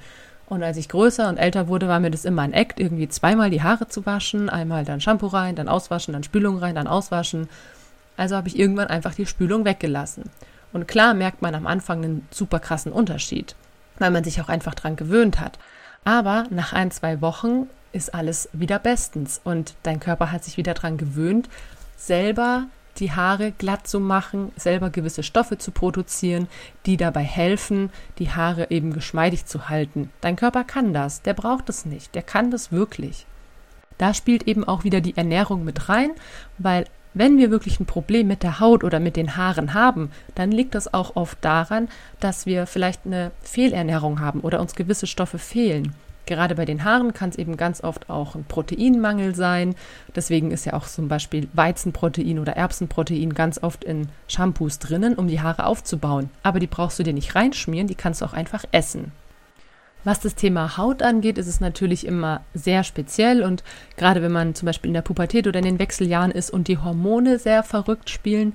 Und 0.50 0.64
als 0.64 0.76
ich 0.76 0.88
größer 0.88 1.29
und 1.29 1.38
älter 1.38 1.69
wurde, 1.69 1.87
war 1.87 2.00
mir 2.00 2.11
das 2.11 2.25
immer 2.25 2.43
ein 2.43 2.52
Act, 2.52 2.81
irgendwie 2.81 3.08
zweimal 3.08 3.50
die 3.50 3.62
Haare 3.62 3.87
zu 3.87 4.05
waschen. 4.05 4.50
Einmal 4.50 4.85
dann 4.85 5.00
Shampoo 5.00 5.29
rein, 5.29 5.55
dann 5.55 5.69
auswaschen, 5.69 6.12
dann 6.12 6.25
Spülung 6.25 6.58
rein, 6.58 6.75
dann 6.75 6.88
auswaschen. 6.88 7.49
Also 8.17 8.35
habe 8.35 8.49
ich 8.49 8.58
irgendwann 8.58 8.88
einfach 8.88 9.14
die 9.14 9.26
Spülung 9.26 9.64
weggelassen. 9.64 10.25
Und 10.73 10.88
klar 10.88 11.14
merkt 11.14 11.41
man 11.41 11.55
am 11.55 11.69
Anfang 11.69 12.02
einen 12.02 12.29
super 12.32 12.58
krassen 12.58 12.91
Unterschied, 12.91 13.55
weil 14.00 14.11
man 14.11 14.25
sich 14.25 14.41
auch 14.41 14.49
einfach 14.49 14.75
dran 14.75 14.97
gewöhnt 14.97 15.38
hat. 15.38 15.61
Aber 16.05 16.47
nach 16.50 16.73
ein, 16.73 16.91
zwei 16.91 17.20
Wochen 17.20 17.69
ist 17.93 18.12
alles 18.12 18.49
wieder 18.53 18.81
bestens 18.81 19.41
und 19.44 19.75
dein 19.85 20.00
Körper 20.00 20.32
hat 20.32 20.43
sich 20.43 20.56
wieder 20.56 20.75
dran 20.75 20.96
gewöhnt, 20.96 21.49
selber 21.96 22.64
die 22.99 23.13
Haare 23.13 23.53
glatt 23.53 23.87
zu 23.87 24.01
machen, 24.01 24.53
selber 24.57 24.91
gewisse 24.91 25.23
Stoffe 25.23 25.59
zu 25.59 25.71
produzieren, 25.71 26.49
die 26.87 26.97
dabei 26.97 27.23
helfen, 27.23 27.91
die 28.19 28.31
Haare 28.31 28.71
eben 28.71 28.93
geschmeidig 28.93 29.47
zu 29.47 29.69
halten. 29.69 30.11
Dein 30.21 30.37
Körper 30.37 30.65
kann 30.65 30.93
das, 30.93 31.23
der 31.23 31.35
braucht 31.35 31.69
es 31.69 31.85
nicht, 31.85 32.15
der 32.15 32.23
kann 32.23 32.51
das 32.51 32.73
wirklich. 32.73 33.27
Da 33.99 34.15
spielt 34.15 34.49
eben 34.49 34.65
auch 34.65 34.85
wieder 34.85 35.01
die 35.01 35.17
Ernährung 35.17 35.65
mit 35.65 35.89
rein, 35.89 36.11
weil 36.59 36.87
wenn 37.13 37.39
wir 37.39 37.51
wirklich 37.51 37.81
ein 37.81 37.87
Problem 37.87 38.29
mit 38.29 38.43
der 38.43 38.61
Haut 38.61 38.85
oder 38.85 39.01
mit 39.01 39.17
den 39.17 39.37
Haaren 39.37 39.75
haben, 39.75 40.11
dann 40.35 40.53
liegt 40.53 40.75
das 40.75 40.95
auch 40.95 41.17
oft 41.17 41.39
daran, 41.45 41.89
dass 42.21 42.47
wir 42.47 42.67
vielleicht 42.67 43.05
eine 43.05 43.33
Fehlernährung 43.43 44.21
haben 44.21 44.41
oder 44.41 44.61
uns 44.61 44.75
gewisse 44.75 45.07
Stoffe 45.07 45.39
fehlen. 45.39 45.95
Gerade 46.31 46.55
bei 46.55 46.65
den 46.65 46.85
Haaren 46.85 47.12
kann 47.12 47.31
es 47.31 47.38
eben 47.38 47.56
ganz 47.56 47.82
oft 47.82 48.09
auch 48.09 48.37
ein 48.37 48.44
Proteinmangel 48.44 49.35
sein. 49.35 49.75
Deswegen 50.15 50.53
ist 50.53 50.65
ja 50.65 50.75
auch 50.75 50.87
zum 50.87 51.09
Beispiel 51.09 51.49
Weizenprotein 51.55 52.38
oder 52.38 52.53
Erbsenprotein 52.53 53.35
ganz 53.35 53.61
oft 53.61 53.82
in 53.82 54.06
Shampoos 54.29 54.79
drinnen, 54.79 55.17
um 55.17 55.27
die 55.27 55.41
Haare 55.41 55.67
aufzubauen. 55.67 56.31
Aber 56.44 56.61
die 56.61 56.69
brauchst 56.69 57.00
du 57.00 57.03
dir 57.03 57.12
nicht 57.12 57.35
reinschmieren, 57.35 57.88
die 57.88 57.97
kannst 57.97 58.21
du 58.21 58.27
auch 58.27 58.32
einfach 58.32 58.65
essen. 58.71 59.11
Was 60.05 60.21
das 60.21 60.37
Thema 60.37 60.77
Haut 60.77 61.03
angeht, 61.03 61.37
ist 61.37 61.49
es 61.49 61.59
natürlich 61.59 62.06
immer 62.06 62.43
sehr 62.55 62.85
speziell 62.85 63.43
und 63.43 63.65
gerade 63.97 64.23
wenn 64.23 64.31
man 64.31 64.55
zum 64.55 64.67
Beispiel 64.67 64.91
in 64.91 64.94
der 64.94 65.03
Pubertät 65.03 65.49
oder 65.49 65.59
in 65.59 65.65
den 65.65 65.79
Wechseljahren 65.81 66.31
ist 66.31 66.50
und 66.53 66.69
die 66.69 66.79
Hormone 66.79 67.41
sehr 67.41 67.65
verrückt 67.65 68.09
spielen, 68.09 68.55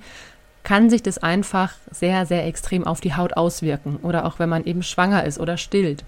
kann 0.62 0.88
sich 0.88 1.02
das 1.02 1.18
einfach 1.18 1.74
sehr, 1.90 2.24
sehr 2.24 2.46
extrem 2.46 2.86
auf 2.86 3.02
die 3.02 3.14
Haut 3.14 3.34
auswirken 3.34 3.96
oder 3.96 4.24
auch 4.24 4.38
wenn 4.38 4.48
man 4.48 4.64
eben 4.64 4.82
schwanger 4.82 5.24
ist 5.24 5.38
oder 5.38 5.58
stillt. 5.58 6.04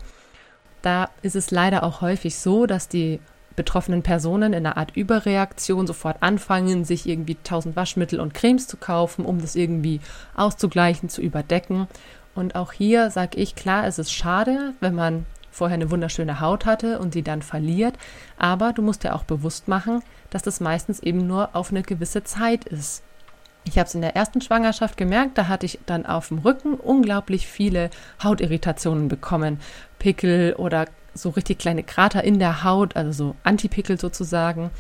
Da 0.83 1.11
ist 1.23 1.37
es 1.37 1.51
leider 1.51 1.83
auch 1.83 2.01
häufig 2.01 2.39
so, 2.39 2.67
dass 2.67 2.89
die 2.89 3.21
betroffenen 3.57 4.05
Personen 4.05 4.53
in 4.53 4.65
einer 4.65 4.77
Art 4.77 4.97
Überreaktion 4.97 5.87
sofort 5.87 6.19
anfangen, 6.21 6.85
sich 6.85 7.09
irgendwie 7.09 7.37
tausend 7.43 7.75
Waschmittel 7.75 8.21
und 8.21 8.33
Cremes 8.33 8.69
zu 8.69 8.77
kaufen, 8.77 9.25
um 9.25 9.41
das 9.41 9.57
irgendwie 9.57 10.01
auszugleichen, 10.37 11.09
zu 11.09 11.21
überdecken. 11.21 11.89
Und 12.37 12.55
auch 12.55 12.73
hier 12.73 13.11
sage 13.11 13.37
ich, 13.37 13.57
klar, 13.57 13.85
es 13.85 13.99
ist 13.99 14.13
schade, 14.13 14.75
wenn 14.79 14.95
man 14.95 15.27
vorher 15.51 15.75
eine 15.75 15.91
wunderschöne 15.91 16.41
Haut 16.41 16.67
hatte 16.67 17.01
und 17.01 17.13
sie 17.13 17.23
dann 17.23 17.43
verliert, 17.43 17.97
aber 18.39 18.73
du 18.73 18.81
musst 18.81 19.03
dir 19.03 19.17
auch 19.17 19.25
bewusst 19.25 19.67
machen, 19.67 20.03
dass 20.31 20.43
das 20.43 20.61
meistens 20.61 21.01
eben 21.01 21.27
nur 21.27 21.57
auf 21.57 21.71
eine 21.71 21.83
gewisse 21.83 22.23
Zeit 22.23 22.65
ist. 22.65 23.03
Ich 23.65 23.77
habe 23.77 23.89
es 23.89 23.95
in 23.95 24.01
der 24.01 24.17
ersten 24.17 24.41
Schwangerschaft 24.41 24.97
gemerkt, 24.97 25.37
da 25.37 25.49
hatte 25.49 25.67
ich 25.67 25.79
dann 25.85 26.07
auf 26.07 26.29
dem 26.29 26.39
Rücken 26.39 26.75
unglaublich 26.75 27.49
viele 27.49 27.91
Hautirritationen 28.23 29.09
bekommen, 29.09 29.61
Pickel 29.99 30.55
oder 30.55 30.87
so 31.15 31.31
richtig 31.31 31.59
kleine 31.59 31.83
Krater 31.83 32.23
in 32.25 32.39
der 32.39 32.65
Haut, 32.65 32.97
also 32.97 33.13
so 33.13 33.37
Antipickel 33.43 33.99
sozusagen, 33.99 34.71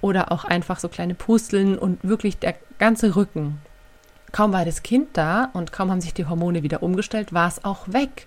oder 0.00 0.32
auch 0.32 0.44
einfach 0.44 0.78
so 0.78 0.88
kleine 0.88 1.14
Pusteln 1.14 1.78
und 1.78 2.02
wirklich 2.02 2.38
der 2.38 2.54
ganze 2.78 3.16
Rücken. 3.16 3.60
Kaum 4.32 4.52
war 4.52 4.64
das 4.64 4.82
Kind 4.82 5.10
da 5.12 5.50
und 5.52 5.72
kaum 5.72 5.90
haben 5.90 6.00
sich 6.00 6.14
die 6.14 6.26
Hormone 6.26 6.62
wieder 6.62 6.82
umgestellt, 6.82 7.32
war 7.32 7.48
es 7.48 7.64
auch 7.64 7.86
weg. 7.92 8.26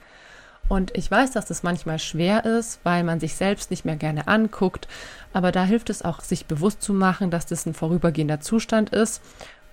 Und 0.69 0.97
ich 0.97 1.09
weiß, 1.09 1.31
dass 1.31 1.45
das 1.45 1.63
manchmal 1.63 1.97
schwer 1.99 2.45
ist, 2.45 2.79
weil 2.83 3.03
man 3.03 3.19
sich 3.19 3.35
selbst 3.35 3.71
nicht 3.71 3.85
mehr 3.85 3.95
gerne 3.95 4.27
anguckt. 4.27 4.87
Aber 5.31 5.51
da 5.53 5.63
hilft 5.63 5.89
es 5.89 6.01
auch, 6.01 6.19
sich 6.19 6.45
bewusst 6.45 6.81
zu 6.81 6.93
machen, 6.93 7.31
dass 7.31 7.45
das 7.45 7.65
ein 7.65 7.73
vorübergehender 7.73 8.41
Zustand 8.41 8.89
ist 8.89 9.21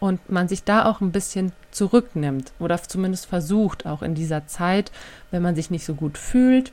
und 0.04 0.30
man 0.30 0.48
sich 0.48 0.64
da 0.64 0.84
auch 0.84 1.00
ein 1.00 1.12
bisschen 1.12 1.52
zurücknimmt 1.70 2.52
oder 2.58 2.76
zumindest 2.82 3.24
versucht, 3.24 3.86
auch 3.86 4.02
in 4.02 4.14
dieser 4.14 4.46
Zeit, 4.46 4.92
wenn 5.30 5.40
man 5.40 5.54
sich 5.54 5.70
nicht 5.70 5.86
so 5.86 5.94
gut 5.94 6.18
fühlt, 6.18 6.72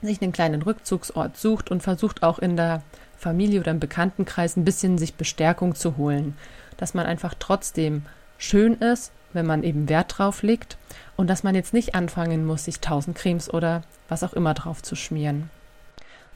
sich 0.00 0.22
einen 0.22 0.30
kleinen 0.30 0.62
Rückzugsort 0.62 1.36
sucht 1.36 1.72
und 1.72 1.82
versucht 1.82 2.22
auch 2.22 2.38
in 2.38 2.56
der 2.56 2.82
Familie 3.16 3.58
oder 3.58 3.72
im 3.72 3.80
Bekanntenkreis 3.80 4.56
ein 4.56 4.64
bisschen 4.64 4.96
sich 4.96 5.14
Bestärkung 5.14 5.74
zu 5.74 5.96
holen, 5.96 6.36
dass 6.76 6.94
man 6.94 7.04
einfach 7.04 7.34
trotzdem 7.36 8.02
schön 8.38 8.74
ist, 8.74 9.10
wenn 9.32 9.44
man 9.44 9.64
eben 9.64 9.88
Wert 9.88 10.16
drauf 10.16 10.44
legt 10.44 10.78
und 11.16 11.28
dass 11.28 11.42
man 11.42 11.56
jetzt 11.56 11.74
nicht 11.74 11.96
anfangen 11.96 12.46
muss, 12.46 12.66
sich 12.66 12.78
tausend 12.78 13.16
Cremes 13.16 13.52
oder 13.52 13.82
was 14.08 14.22
auch 14.22 14.34
immer 14.34 14.54
drauf 14.54 14.84
zu 14.84 14.94
schmieren. 14.94 15.50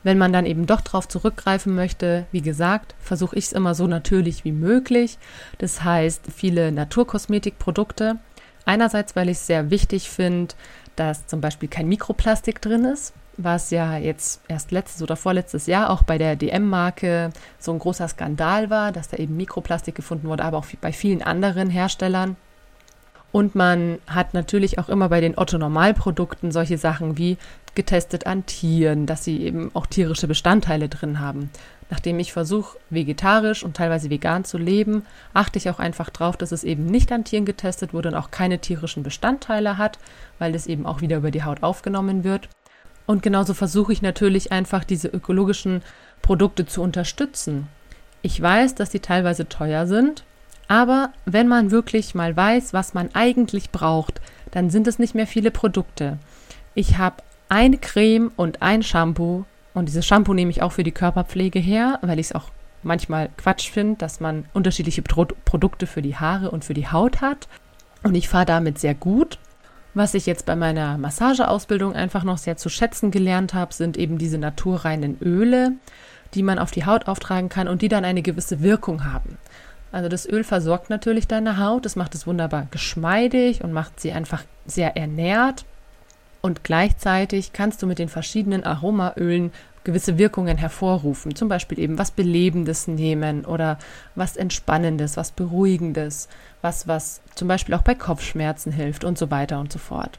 Wenn 0.03 0.19
man 0.19 0.33
dann 0.33 0.47
eben 0.47 0.67
doch 0.67 0.81
drauf 0.81 1.07
zurückgreifen 1.09 1.75
möchte, 1.75 2.27
wie 2.33 2.43
gesagt, 2.43 2.95
versuche 2.99 3.37
ich 3.37 3.47
es 3.47 3.53
immer 3.53 3.75
so 3.75 3.87
natürlich 3.87 4.45
wie 4.45 4.53
möglich. 4.53 5.19
Das 5.59 5.85
heißt, 5.85 6.25
viele 6.35 6.73
Naturkosmetikprodukte. 6.73 8.19
Einerseits, 8.65 9.17
weil 9.17 9.29
ich 9.29 9.39
es 9.39 9.47
sehr 9.47 9.71
wichtig 9.71 10.11
finde, 10.11 10.55
dass 10.97 11.27
zum 11.27 11.41
Beispiel 11.41 11.69
kein 11.69 11.89
Mikroplastik 11.89 12.61
drin 12.61 12.85
ist, 12.85 13.13
was 13.37 13.71
ja 13.71 13.97
jetzt 13.97 14.41
erst 14.49 14.73
letztes 14.73 15.03
oder 15.03 15.17
vorletztes 15.17 15.67
Jahr 15.67 15.91
auch 15.91 16.03
bei 16.03 16.19
der 16.19 16.37
DM-Marke 16.37 17.31
so 17.59 17.73
ein 17.73 17.79
großer 17.79 18.09
Skandal 18.09 18.71
war, 18.71 18.93
dass 18.93 19.09
da 19.09 19.17
eben 19.17 19.37
Mikroplastik 19.37 19.95
gefunden 19.95 20.29
wurde, 20.29 20.45
aber 20.45 20.59
auch 20.59 20.67
bei 20.81 20.93
vielen 20.93 21.23
anderen 21.23 21.71
Herstellern. 21.71 22.37
Und 23.33 23.55
man 23.55 23.99
hat 24.07 24.35
natürlich 24.35 24.79
auch 24.79 24.91
immer 24.91 25.09
bei 25.09 25.23
den 25.23 25.39
Otto-Normalprodukten 25.39 26.53
solche 26.53 26.77
Sachen 26.77 27.17
wie 27.17 27.39
getestet 27.75 28.27
an 28.27 28.47
Tieren, 28.47 29.07
dass 29.07 29.25
sie 29.25 29.43
eben 29.43 29.71
auch 29.75 29.87
tierische 29.87 30.29
Bestandteile 30.29 30.89
drin 30.89 31.21
haben. 31.21 31.51
Nachdem 31.91 32.19
ich 32.19 32.33
versuche, 32.33 32.79
vegetarisch 32.91 33.63
und 33.63 33.77
teilweise 33.77 34.09
vegan 34.09 34.45
zu 34.45 34.57
leben, 34.57 35.05
achte 35.35 35.59
ich 35.59 35.69
auch 35.69 35.79
einfach 35.79 36.09
darauf, 36.11 36.37
dass 36.37 36.53
es 36.53 36.65
eben 36.65 36.87
nicht 36.87 37.13
an 37.13 37.25
Tieren 37.25 37.45
getestet 37.45 37.93
wurde 37.93 38.09
und 38.09 38.15
auch 38.15 38.31
keine 38.31 38.59
tierischen 38.59 39.03
Bestandteile 39.03 39.77
hat, 39.77 39.99
weil 40.39 40.53
das 40.53 40.67
eben 40.67 40.87
auch 40.87 41.01
wieder 41.03 41.19
über 41.19 41.31
die 41.31 41.45
Haut 41.45 41.63
aufgenommen 41.63 42.25
wird. 42.25 42.49
Und 43.05 43.23
genauso 43.23 43.53
versuche 43.53 43.93
ich 43.93 44.01
natürlich 44.01 44.53
einfach 44.53 44.85
diese 44.85 45.09
ökologischen 45.09 45.83
Produkte 46.23 46.67
zu 46.67 46.83
unterstützen. 46.83 47.69
Ich 48.23 48.41
weiß, 48.41 48.75
dass 48.75 48.91
die 48.91 49.01
teilweise 49.01 49.49
teuer 49.49 49.87
sind, 49.87 50.25
aber 50.69 51.13
wenn 51.27 51.49
man 51.49 51.71
wirklich 51.71 52.15
mal 52.15 52.35
weiß, 52.35 52.73
was 52.73 52.95
man 52.95 53.11
eigentlich 53.15 53.71
braucht, 53.71 54.21
dann 54.51 54.71
sind 54.71 54.87
es 54.87 54.99
nicht 54.99 55.15
mehr 55.15 55.27
viele 55.27 55.51
Produkte. 55.51 56.19
Ich 56.75 56.97
habe 56.97 57.17
eine 57.53 57.77
Creme 57.77 58.33
und 58.37 58.63
ein 58.63 58.83
Shampoo 58.83 59.45
und 59.75 59.87
dieses 59.87 60.07
Shampoo 60.07 60.33
nehme 60.33 60.51
ich 60.51 60.63
auch 60.63 60.73
für 60.73 60.85
die 60.85 60.91
Körperpflege 60.91 61.59
her, 61.59 61.99
weil 62.01 62.19
ich 62.19 62.29
es 62.29 62.35
auch 62.35 62.47
manchmal 62.83 63.29
Quatsch 63.37 63.71
finde, 63.71 63.99
dass 63.99 64.21
man 64.21 64.47
unterschiedliche 64.55 65.03
Pro 65.03 65.27
Produkte 65.45 65.87
für 65.87 66.01
die 66.01 66.17
Haare 66.17 66.51
und 66.51 66.65
für 66.65 66.73
die 66.73 66.89
Haut 66.89 67.21
hat. 67.21 67.49
Und 68.03 68.15
ich 68.15 68.31
fahre 68.31 68.47
damit 68.47 68.79
sehr 68.79 68.95
gut. 68.95 69.39
Was 69.93 70.15
ich 70.15 70.25
jetzt 70.25 70.47
bei 70.47 70.57
meiner 70.57 70.97
Massageausbildung 70.97 71.95
einfach 71.95 72.25
noch 72.25 72.39
sehr 72.39 72.57
zu 72.57 72.71
schätzen 72.71 73.11
gelernt 73.11 73.53
habe, 73.53 73.75
sind 73.75 73.99
eben 73.99 74.17
diese 74.17 74.39
naturreinen 74.39 75.19
Öle, 75.21 75.73
die 76.33 76.43
man 76.43 76.59
auf 76.59 76.71
die 76.71 76.87
Haut 76.87 77.07
auftragen 77.07 77.51
kann 77.51 77.69
und 77.69 77.83
die 77.83 77.89
dann 77.89 78.07
eine 78.07 78.23
gewisse 78.23 78.63
Wirkung 78.63 79.05
haben. 79.05 79.37
Also 79.93 80.09
das 80.09 80.27
Öl 80.27 80.43
versorgt 80.43 80.89
natürlich 80.89 81.29
deine 81.29 81.59
Haut, 81.59 81.85
das 81.85 81.97
macht 81.97 82.15
es 82.15 82.27
wunderbar 82.27 82.67
geschmeidig 82.71 83.63
und 83.63 83.75
macht 83.75 84.01
sie 84.01 84.13
einfach 84.13 84.43
sehr 84.65 84.97
ernährt. 84.97 85.67
Und 86.43 86.65
gleichzeitig 86.65 87.53
kannst 87.53 87.83
du 87.83 87.87
mit 87.87 87.99
den 87.99 88.09
verschiedenen 88.09 88.65
Aromaölen 88.65 89.53
gewisse 89.85 90.19
Wirkungen 90.19 90.59
hervorrufen. 90.59 91.35
Zum 91.35 91.49
Beispiel 91.49 91.79
eben 91.79 91.99
was 91.99 92.11
Belebendes 92.11 92.89
nehmen 92.89 93.45
oder 93.45 93.79
was 94.15 94.37
Entspannendes, 94.37 95.17
was 95.17 95.33
Beruhigendes, 95.33 96.29
was, 96.61 96.87
was 96.87 97.21
zum 97.35 97.49
Beispiel 97.49 97.75
auch 97.75 97.83
bei 97.83 97.95
Kopfschmerzen 97.95 98.73
hilft 98.73 99.05
und 99.05 99.19
so 99.19 99.31
weiter 99.31 99.59
und 99.61 99.73
so 99.73 99.79
fort. 99.79 100.19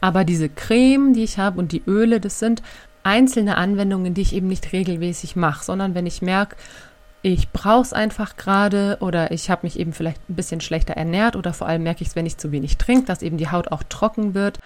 Aber 0.00 0.24
diese 0.24 0.48
Creme, 0.48 1.14
die 1.14 1.24
ich 1.24 1.38
habe 1.38 1.58
und 1.58 1.72
die 1.72 1.82
Öle, 1.86 2.20
das 2.20 2.38
sind 2.38 2.62
einzelne 3.04 3.56
Anwendungen, 3.56 4.14
die 4.14 4.22
ich 4.22 4.34
eben 4.34 4.48
nicht 4.48 4.72
regelmäßig 4.72 5.36
mache, 5.36 5.64
sondern 5.64 5.94
wenn 5.94 6.06
ich 6.06 6.20
merke, 6.20 6.56
ich 7.22 7.50
brauche 7.52 7.82
es 7.82 7.92
einfach 7.94 8.36
gerade 8.36 8.98
oder 9.00 9.30
ich 9.30 9.48
habe 9.48 9.60
mich 9.62 9.78
eben 9.78 9.94
vielleicht 9.94 10.28
ein 10.28 10.34
bisschen 10.34 10.60
schlechter 10.60 10.94
ernährt 10.94 11.36
oder 11.36 11.54
vor 11.54 11.66
allem 11.66 11.82
merke 11.82 12.02
ich 12.02 12.08
es, 12.08 12.16
wenn 12.16 12.26
ich 12.26 12.36
zu 12.36 12.52
wenig 12.52 12.76
trinke, 12.76 13.06
dass 13.06 13.22
eben 13.22 13.38
die 13.38 13.50
Haut 13.50 13.72
auch 13.72 13.82
trocken 13.82 14.34
wird. 14.34 14.58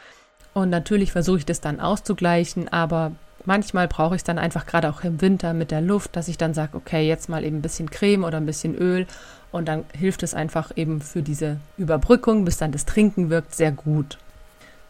Und 0.55 0.71
natürlich 0.71 1.12
versuche 1.12 1.38
ich 1.38 1.47
das 1.47 1.61
dann 1.61 1.81
auszugleichen, 1.81 2.69
aber 2.69 3.12
manchmal 3.45 3.88
brauche 3.88 4.14
ich 4.14 4.21
es 4.21 4.25
dann 4.25 4.38
einfach 4.38 4.67
gerade 4.67 4.90
auch 4.90 5.02
im 5.05 5.21
Winter 5.21 5.55
mit 5.55 5.71
der 5.71 5.81
Luft, 5.81 6.17
dass 6.17 6.28
ich 6.28 6.38
dann 6.38 6.55
sage, 6.55 6.76
okay, 6.76 7.07
jetzt 7.07 7.28
mal 7.28 7.45
eben 7.45 7.59
ein 7.59 7.62
bisschen 7.62 7.90
Creme 7.90 8.25
oder 8.25 8.38
ein 8.38 8.47
bisschen 8.47 8.75
Öl 8.75 9.07
und 9.52 9.69
dann 9.69 9.85
hilft 9.93 10.23
es 10.23 10.35
einfach 10.35 10.73
eben 10.76 11.00
für 11.00 11.23
diese 11.23 11.59
Überbrückung, 11.76 12.45
bis 12.45 12.59
dann 12.59 12.73
das 12.73 12.85
Trinken 12.85 13.31
wirkt, 13.31 13.55
sehr 13.55 13.73
gut. 13.73 14.19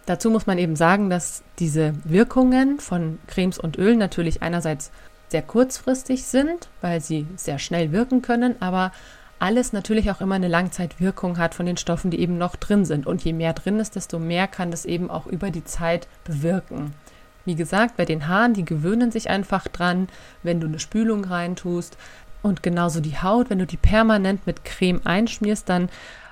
Dazu 0.06 0.30
muss 0.30 0.46
man 0.46 0.58
eben 0.58 0.74
sagen, 0.74 1.10
dass 1.10 1.42
diese 1.58 1.94
Wirkungen 2.04 2.80
von 2.80 3.18
Cremes 3.26 3.58
und 3.58 3.76
Ölen 3.76 3.98
natürlich 3.98 4.42
einerseits 4.42 4.90
sehr 5.28 5.42
kurzfristig 5.42 6.24
sind, 6.24 6.68
weil 6.80 7.00
sie 7.00 7.26
sehr 7.36 7.58
schnell 7.58 7.92
wirken 7.92 8.22
können, 8.22 8.56
aber 8.60 8.92
alles 9.38 9.72
natürlich 9.72 10.10
auch 10.10 10.20
immer 10.20 10.34
eine 10.34 10.48
Langzeitwirkung 10.48 11.38
hat 11.38 11.54
von 11.54 11.66
den 11.66 11.76
Stoffen, 11.76 12.10
die 12.10 12.20
eben 12.20 12.38
noch 12.38 12.56
drin 12.56 12.84
sind. 12.84 13.06
Und 13.06 13.24
je 13.24 13.32
mehr 13.32 13.52
drin 13.52 13.78
ist, 13.78 13.96
desto 13.96 14.18
mehr 14.18 14.46
kann 14.46 14.70
das 14.70 14.84
eben 14.84 15.10
auch 15.10 15.26
über 15.26 15.50
die 15.50 15.64
Zeit 15.64 16.08
bewirken. 16.24 16.94
Wie 17.44 17.54
gesagt, 17.54 17.96
bei 17.96 18.04
den 18.04 18.28
Haaren, 18.28 18.54
die 18.54 18.64
gewöhnen 18.64 19.10
sich 19.10 19.30
einfach 19.30 19.68
dran, 19.68 20.08
wenn 20.42 20.60
du 20.60 20.66
eine 20.66 20.78
Spülung 20.78 21.24
reintust. 21.24 21.96
Und 22.42 22.62
genauso 22.62 23.00
die 23.00 23.18
Haut, 23.18 23.50
wenn 23.50 23.58
du 23.58 23.66
die 23.66 23.76
permanent 23.76 24.46
mit 24.46 24.64
Creme 24.64 25.00
einschmierst, 25.04 25.68
dann 25.68 25.88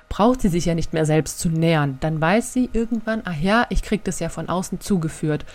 braucht 0.09 0.41
sie 0.41 0.49
sich 0.49 0.65
ja 0.65 0.75
nicht 0.75 0.93
mehr 0.93 1.05
selbst 1.05 1.39
zu 1.39 1.49
nähern. 1.49 1.97
Dann 1.99 2.21
weiß 2.21 2.53
sie 2.53 2.69
irgendwann, 2.71 3.21
ach 3.25 3.39
ja, 3.39 3.65
ich 3.69 3.83
kriege 3.83 4.03
das 4.03 4.19
ja 4.19 4.29
von 4.29 4.47
außen 4.49 4.79
zugeführt. 4.79 5.45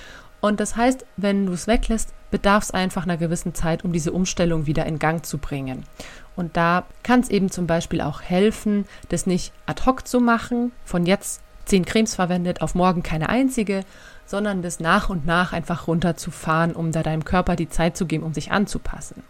Und 0.42 0.58
das 0.58 0.74
heißt, 0.74 1.06
wenn 1.16 1.46
du 1.46 1.52
es 1.52 1.68
weglässt, 1.68 2.12
bedarf 2.32 2.64
es 2.64 2.70
einfach 2.72 3.04
einer 3.04 3.16
gewissen 3.16 3.54
Zeit, 3.54 3.84
um 3.84 3.92
diese 3.92 4.10
Umstellung 4.10 4.66
wieder 4.66 4.84
in 4.86 4.98
Gang 4.98 5.24
zu 5.24 5.38
bringen. 5.38 5.84
Und 6.34 6.56
da 6.56 6.84
kann 7.04 7.20
es 7.20 7.28
eben 7.28 7.48
zum 7.48 7.68
Beispiel 7.68 8.00
auch 8.00 8.22
helfen, 8.22 8.86
das 9.08 9.24
nicht 9.24 9.52
ad 9.66 9.84
hoc 9.86 10.06
zu 10.06 10.18
machen, 10.18 10.72
von 10.84 11.06
jetzt 11.06 11.42
zehn 11.64 11.84
Cremes 11.84 12.16
verwendet, 12.16 12.60
auf 12.60 12.74
morgen 12.74 13.04
keine 13.04 13.28
einzige, 13.28 13.84
sondern 14.26 14.62
das 14.62 14.80
nach 14.80 15.10
und 15.10 15.26
nach 15.26 15.52
einfach 15.52 15.86
runterzufahren, 15.86 16.72
um 16.72 16.90
da 16.90 17.04
deinem 17.04 17.24
Körper 17.24 17.54
die 17.54 17.68
Zeit 17.68 17.96
zu 17.96 18.06
geben, 18.06 18.24
um 18.24 18.34
sich 18.34 18.50
anzupassen. 18.50 19.22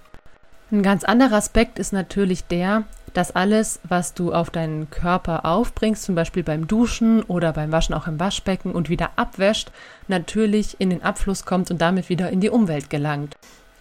Ein 0.72 0.82
ganz 0.82 1.04
anderer 1.04 1.36
Aspekt 1.36 1.78
ist 1.78 1.92
natürlich 1.92 2.44
der, 2.44 2.84
dass 3.12 3.36
alles, 3.36 3.78
was 3.86 4.14
du 4.14 4.32
auf 4.32 4.48
deinen 4.48 4.88
Körper 4.88 5.44
aufbringst, 5.44 6.02
zum 6.02 6.14
Beispiel 6.14 6.42
beim 6.42 6.66
Duschen 6.66 7.22
oder 7.24 7.52
beim 7.52 7.70
Waschen 7.70 7.94
auch 7.94 8.06
im 8.06 8.18
Waschbecken 8.18 8.72
und 8.72 8.88
wieder 8.88 9.10
abwäscht, 9.16 9.70
natürlich 10.08 10.76
in 10.78 10.88
den 10.88 11.02
Abfluss 11.02 11.44
kommt 11.44 11.70
und 11.70 11.82
damit 11.82 12.08
wieder 12.08 12.30
in 12.30 12.40
die 12.40 12.48
Umwelt 12.48 12.88
gelangt. 12.88 13.36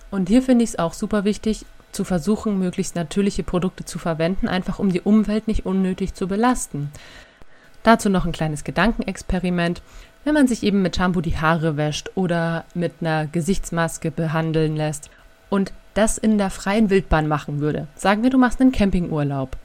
Und 0.10 0.28
hier 0.28 0.42
finde 0.42 0.66
ich 0.66 0.72
es 0.72 0.80
auch 0.80 0.92
super 0.92 1.24
wichtig, 1.24 1.66
zu 1.94 2.04
versuchen, 2.04 2.60
möglichst 2.60 2.96
natürliche 2.96 3.44
Produkte 3.44 3.86
zu 3.86 3.98
verwenden, 3.98 4.50
einfach 4.50 4.78
um 4.78 4.92
die 4.92 5.02
Umwelt 5.02 5.48
nicht 5.48 5.66
unnötig 5.66 6.14
zu 6.14 6.28
belasten. 6.28 6.92
Dazu 7.84 8.10
noch 8.10 8.26
ein 8.26 8.34
kleines 8.34 8.66
Gedankenexperiment. 8.66 9.82
Wenn 10.26 10.34
man 10.34 10.48
sich 10.48 10.62
eben 10.62 10.82
mit 10.82 10.98
Shampoo 10.98 11.22
die 11.22 11.38
Haare 11.38 11.78
wäscht 11.78 12.12
oder 12.16 12.66
mit 12.74 12.96
einer 13.00 13.28
Gesichtsmaske 13.28 14.12
behandeln 14.12 14.76
lässt 14.76 15.10
und 15.50 15.72
das 15.94 16.18
in 16.18 16.38
der 16.38 16.50
freien 16.50 16.90
Wildbahn 16.90 17.28
machen 17.28 17.60
würde, 17.60 17.88
sagen 17.96 18.24
wir, 18.24 18.30
du 18.30 18.38
machst 18.38 18.62
einen 18.62 18.72
Campingurlaub. 18.72 19.58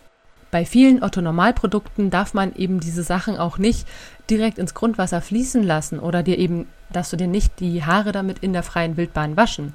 Bei 0.51 0.65
vielen 0.65 1.03
Otto-Normalprodukten 1.03 2.09
darf 2.09 2.33
man 2.33 2.55
eben 2.55 2.81
diese 2.81 3.03
Sachen 3.03 3.37
auch 3.37 3.59
nicht 3.59 3.87
direkt 4.31 4.59
ins 4.59 4.75
Grundwasser 4.75 5.21
fließen 5.21 5.63
lassen 5.63 5.99
oder 5.99 6.23
dir 6.23 6.39
eben, 6.39 6.67
dass 6.91 7.11
du 7.11 7.17
dir 7.17 7.27
nicht 7.27 7.59
die 7.61 7.85
Haare 7.85 8.13
damit 8.13 8.39
in 8.39 8.53
der 8.53 8.63
freien 8.63 8.97
Wildbahn 8.97 9.37
waschen. 9.37 9.73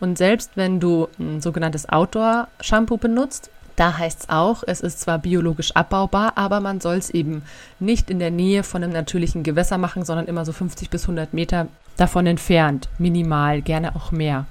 Und 0.00 0.16
selbst 0.16 0.52
wenn 0.54 0.80
du 0.80 1.08
ein 1.18 1.40
sogenanntes 1.40 1.88
Outdoor-Shampoo 1.88 2.96
benutzt, 2.96 3.50
da 3.76 3.98
heißt 3.98 4.20
es 4.20 4.28
auch, 4.28 4.62
es 4.66 4.80
ist 4.80 5.00
zwar 5.00 5.18
biologisch 5.18 5.72
abbaubar, 5.72 6.32
aber 6.36 6.60
man 6.60 6.80
soll 6.80 6.96
es 6.96 7.10
eben 7.10 7.42
nicht 7.80 8.10
in 8.10 8.18
der 8.18 8.30
Nähe 8.30 8.62
von 8.62 8.84
einem 8.84 8.92
natürlichen 8.92 9.42
Gewässer 9.42 9.78
machen, 9.78 10.04
sondern 10.04 10.26
immer 10.26 10.44
so 10.44 10.52
50 10.52 10.90
bis 10.90 11.02
100 11.04 11.34
Meter 11.34 11.68
davon 11.96 12.26
entfernt, 12.26 12.88
minimal, 12.98 13.62
gerne 13.62 13.96
auch 13.96 14.12
mehr 14.12 14.46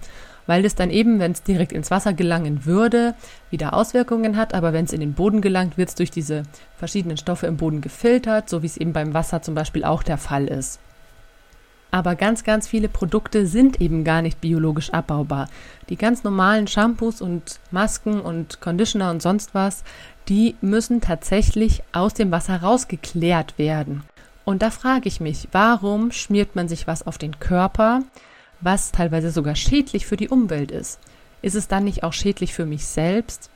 weil 0.48 0.66
es 0.66 0.76
dann 0.76 0.90
eben, 0.90 1.20
wenn 1.20 1.32
es 1.32 1.44
direkt 1.44 1.72
ins 1.72 1.92
Wasser 1.92 2.14
gelangen 2.14 2.66
würde, 2.66 3.16
wieder 3.50 3.74
Auswirkungen 3.74 4.38
hat. 4.38 4.54
Aber 4.54 4.74
wenn 4.74 4.86
es 4.86 4.94
in 4.94 5.00
den 5.00 5.14
Boden 5.14 5.42
gelangt, 5.42 5.78
wird 5.78 5.90
es 5.90 5.96
durch 5.96 6.12
diese 6.12 6.44
verschiedenen 6.76 7.18
Stoffe 7.18 7.48
im 7.48 7.58
Boden 7.58 7.82
gefiltert, 7.82 8.50
so 8.50 8.62
wie 8.64 8.68
es 8.68 8.78
eben 8.78 8.94
beim 8.94 9.14
Wasser 9.14 9.42
zum 9.42 9.56
Beispiel 9.56 9.84
auch 9.84 10.04
der 10.04 10.18
Fall 10.18 10.48
ist. 10.48 10.80
Aber 11.92 12.16
ganz, 12.16 12.46
ganz 12.46 12.70
viele 12.70 12.88
Produkte 12.88 13.46
sind 13.46 13.82
eben 13.82 14.06
gar 14.06 14.22
nicht 14.22 14.40
biologisch 14.40 14.92
abbaubar. 14.92 15.50
Die 15.90 15.98
ganz 15.98 16.24
normalen 16.24 16.68
Shampoos 16.68 17.22
und 17.22 17.60
Masken 17.70 18.22
und 18.22 18.62
Conditioner 18.62 19.12
und 19.12 19.22
sonst 19.22 19.54
was, 19.54 19.84
die 20.30 20.56
müssen 20.62 21.02
tatsächlich 21.02 21.84
aus 21.92 22.14
dem 22.14 22.32
Wasser 22.32 22.62
rausgeklärt 22.62 23.58
werden. 23.58 24.04
Und 24.46 24.62
da 24.62 24.72
frage 24.72 25.08
ich 25.08 25.20
mich, 25.20 25.50
warum 25.52 26.12
schmiert 26.12 26.56
man 26.56 26.70
sich 26.70 26.88
was 26.88 27.06
auf 27.06 27.18
den 27.18 27.40
Körper, 27.40 28.04
was 28.62 28.92
teilweise 28.92 29.32
sogar 29.32 29.56
schädlich 29.56 30.06
für 30.06 30.18
die 30.18 30.30
Umwelt 30.30 30.72
ist. 30.72 31.00
Ist 31.42 31.56
es 31.56 31.68
dann 31.68 31.84
nicht 31.84 32.04
auch 32.04 32.14
schädlich 32.14 32.54
für 32.54 32.66
mich 32.66 32.86
selbst? 32.86 33.50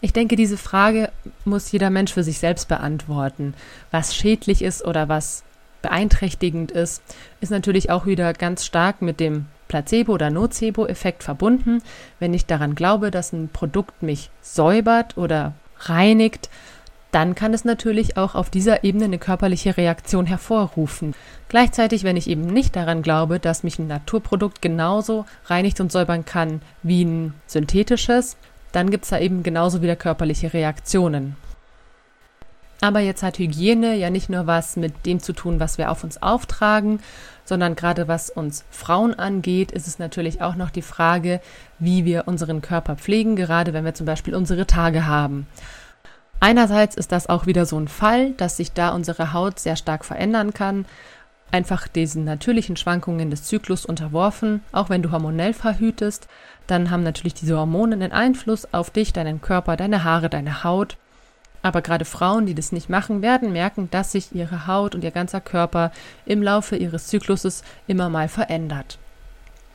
Ich 0.00 0.12
denke, 0.12 0.36
diese 0.36 0.58
Frage 0.58 1.10
muss 1.44 1.72
jeder 1.72 1.90
Mensch 1.90 2.12
für 2.12 2.22
sich 2.22 2.38
selbst 2.38 2.68
beantworten. 2.68 3.54
Was 3.90 4.14
schädlich 4.14 4.62
ist 4.62 4.84
oder 4.84 5.08
was 5.08 5.44
beeinträchtigend 5.80 6.70
ist, 6.70 7.02
ist 7.40 7.50
natürlich 7.50 7.90
auch 7.90 8.06
wieder 8.06 8.32
ganz 8.32 8.64
stark 8.64 9.02
mit 9.02 9.20
dem 9.20 9.46
Placebo- 9.68 10.12
oder 10.12 10.30
Nocebo-Effekt 10.30 11.22
verbunden. 11.22 11.82
Wenn 12.18 12.34
ich 12.34 12.46
daran 12.46 12.74
glaube, 12.74 13.10
dass 13.10 13.32
ein 13.32 13.48
Produkt 13.48 14.02
mich 14.02 14.30
säubert 14.42 15.16
oder 15.16 15.54
reinigt, 15.80 16.50
dann 17.14 17.36
kann 17.36 17.54
es 17.54 17.64
natürlich 17.64 18.16
auch 18.16 18.34
auf 18.34 18.50
dieser 18.50 18.82
Ebene 18.82 19.04
eine 19.04 19.18
körperliche 19.18 19.76
Reaktion 19.76 20.26
hervorrufen. 20.26 21.14
Gleichzeitig, 21.48 22.02
wenn 22.02 22.16
ich 22.16 22.28
eben 22.28 22.44
nicht 22.44 22.74
daran 22.74 23.02
glaube, 23.02 23.38
dass 23.38 23.62
mich 23.62 23.78
ein 23.78 23.86
Naturprodukt 23.86 24.60
genauso 24.60 25.24
reinigt 25.46 25.78
und 25.80 25.92
säubern 25.92 26.24
kann 26.24 26.60
wie 26.82 27.04
ein 27.04 27.34
synthetisches, 27.46 28.36
dann 28.72 28.90
gibt 28.90 29.04
es 29.04 29.10
da 29.10 29.20
eben 29.20 29.44
genauso 29.44 29.80
wieder 29.80 29.94
körperliche 29.94 30.52
Reaktionen. 30.52 31.36
Aber 32.80 32.98
jetzt 32.98 33.22
hat 33.22 33.38
Hygiene 33.38 33.94
ja 33.94 34.10
nicht 34.10 34.28
nur 34.28 34.48
was 34.48 34.74
mit 34.74 35.06
dem 35.06 35.20
zu 35.20 35.32
tun, 35.32 35.60
was 35.60 35.78
wir 35.78 35.92
auf 35.92 36.02
uns 36.02 36.20
auftragen, 36.20 36.98
sondern 37.44 37.76
gerade 37.76 38.08
was 38.08 38.28
uns 38.28 38.64
Frauen 38.70 39.14
angeht, 39.14 39.70
ist 39.70 39.86
es 39.86 40.00
natürlich 40.00 40.42
auch 40.42 40.56
noch 40.56 40.70
die 40.70 40.82
Frage, 40.82 41.40
wie 41.78 42.04
wir 42.04 42.26
unseren 42.26 42.60
Körper 42.60 42.96
pflegen, 42.96 43.36
gerade 43.36 43.72
wenn 43.72 43.84
wir 43.84 43.94
zum 43.94 44.04
Beispiel 44.06 44.34
unsere 44.34 44.66
Tage 44.66 45.06
haben. 45.06 45.46
Einerseits 46.44 46.94
ist 46.94 47.10
das 47.10 47.26
auch 47.30 47.46
wieder 47.46 47.64
so 47.64 47.78
ein 47.80 47.88
Fall, 47.88 48.32
dass 48.32 48.58
sich 48.58 48.74
da 48.74 48.90
unsere 48.90 49.32
Haut 49.32 49.58
sehr 49.58 49.76
stark 49.76 50.04
verändern 50.04 50.52
kann, 50.52 50.84
einfach 51.50 51.88
diesen 51.88 52.24
natürlichen 52.24 52.76
Schwankungen 52.76 53.30
des 53.30 53.44
Zyklus 53.44 53.86
unterworfen, 53.86 54.60
auch 54.70 54.90
wenn 54.90 55.00
du 55.00 55.10
hormonell 55.10 55.54
verhütest, 55.54 56.28
dann 56.66 56.90
haben 56.90 57.02
natürlich 57.02 57.32
diese 57.32 57.56
Hormone 57.56 57.94
einen 57.94 58.12
Einfluss 58.12 58.68
auf 58.74 58.90
dich, 58.90 59.14
deinen 59.14 59.40
Körper, 59.40 59.78
deine 59.78 60.04
Haare, 60.04 60.28
deine 60.28 60.64
Haut. 60.64 60.98
Aber 61.62 61.80
gerade 61.80 62.04
Frauen, 62.04 62.44
die 62.44 62.54
das 62.54 62.72
nicht 62.72 62.90
machen, 62.90 63.22
werden 63.22 63.50
merken, 63.50 63.88
dass 63.90 64.12
sich 64.12 64.34
ihre 64.34 64.66
Haut 64.66 64.94
und 64.94 65.02
ihr 65.02 65.12
ganzer 65.12 65.40
Körper 65.40 65.92
im 66.26 66.42
Laufe 66.42 66.76
ihres 66.76 67.06
Zykluses 67.06 67.64
immer 67.86 68.10
mal 68.10 68.28
verändert. 68.28 68.98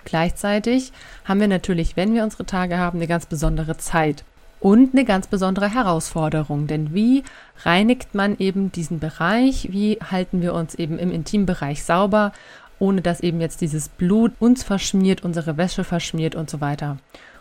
Gleichzeitig 0.05 0.93
haben 1.25 1.39
wir 1.39 1.47
natürlich, 1.47 1.97
wenn 1.97 2.13
wir 2.13 2.23
unsere 2.23 2.45
Tage 2.45 2.77
haben, 2.77 2.99
eine 2.99 3.07
ganz 3.07 3.25
besondere 3.25 3.77
Zeit 3.77 4.23
und 4.59 4.93
eine 4.93 5.05
ganz 5.05 5.27
besondere 5.27 5.73
Herausforderung. 5.73 6.67
Denn 6.67 6.93
wie 6.93 7.23
reinigt 7.63 8.15
man 8.15 8.37
eben 8.37 8.71
diesen 8.71 8.99
Bereich? 8.99 9.69
Wie 9.71 9.99
halten 9.99 10.41
wir 10.41 10.53
uns 10.53 10.75
eben 10.75 10.99
im 10.99 11.11
Intimbereich 11.11 11.83
sauber, 11.83 12.33
ohne 12.79 13.01
dass 13.01 13.21
eben 13.21 13.41
jetzt 13.41 13.61
dieses 13.61 13.89
Blut 13.89 14.33
uns 14.39 14.63
verschmiert, 14.63 15.23
unsere 15.23 15.57
Wäsche 15.57 15.83
verschmiert 15.83 16.35
und 16.35 16.49
so 16.49 16.61
weiter? 16.61 16.97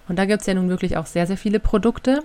Und 0.08 0.18
da 0.18 0.24
gibt 0.24 0.40
es 0.40 0.46
ja 0.46 0.54
nun 0.54 0.68
wirklich 0.68 0.96
auch 0.96 1.06
sehr, 1.06 1.26
sehr 1.26 1.36
viele 1.36 1.60
Produkte. 1.60 2.22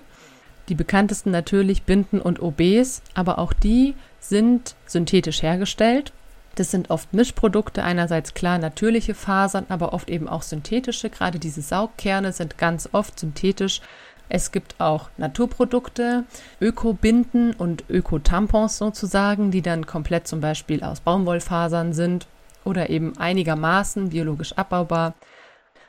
Die 0.70 0.76
bekanntesten 0.76 1.32
natürlich 1.32 1.84
Binden 1.84 2.22
und 2.22 2.42
OBs, 2.42 3.02
aber 3.14 3.38
auch 3.38 3.52
die 3.52 3.96
sind 4.20 4.76
synthetisch 4.86 5.42
hergestellt. 5.42 6.14
Das 6.56 6.70
sind 6.70 6.92
oft 6.92 7.14
Mischprodukte, 7.14 7.84
einerseits 7.84 8.36
klar 8.36 8.60
natürliche 8.60 9.16
Fasern, 9.16 9.66
aber 9.70 9.92
oft 9.92 10.10
eben 10.10 10.30
auch 10.30 10.44
synthetische. 10.44 11.10
Gerade 11.10 11.40
diese 11.40 11.62
Saugkerne 11.62 12.32
sind 12.32 12.58
ganz 12.58 12.88
oft 12.92 13.20
synthetisch. 13.20 13.82
Es 14.30 14.52
gibt 14.52 14.80
auch 14.80 15.10
Naturprodukte, 15.18 16.24
Öko-Binden 16.62 17.54
und 17.54 17.84
Öko-Tampons 17.90 18.78
sozusagen, 18.78 19.52
die 19.52 19.62
dann 19.62 19.86
komplett 19.86 20.28
zum 20.28 20.42
Beispiel 20.42 20.84
aus 20.84 21.02
Baumwollfasern 21.02 21.94
sind 21.94 22.28
oder 22.64 22.90
eben 22.90 23.18
einigermaßen 23.18 24.10
biologisch 24.10 24.54
abbaubar. 24.54 25.14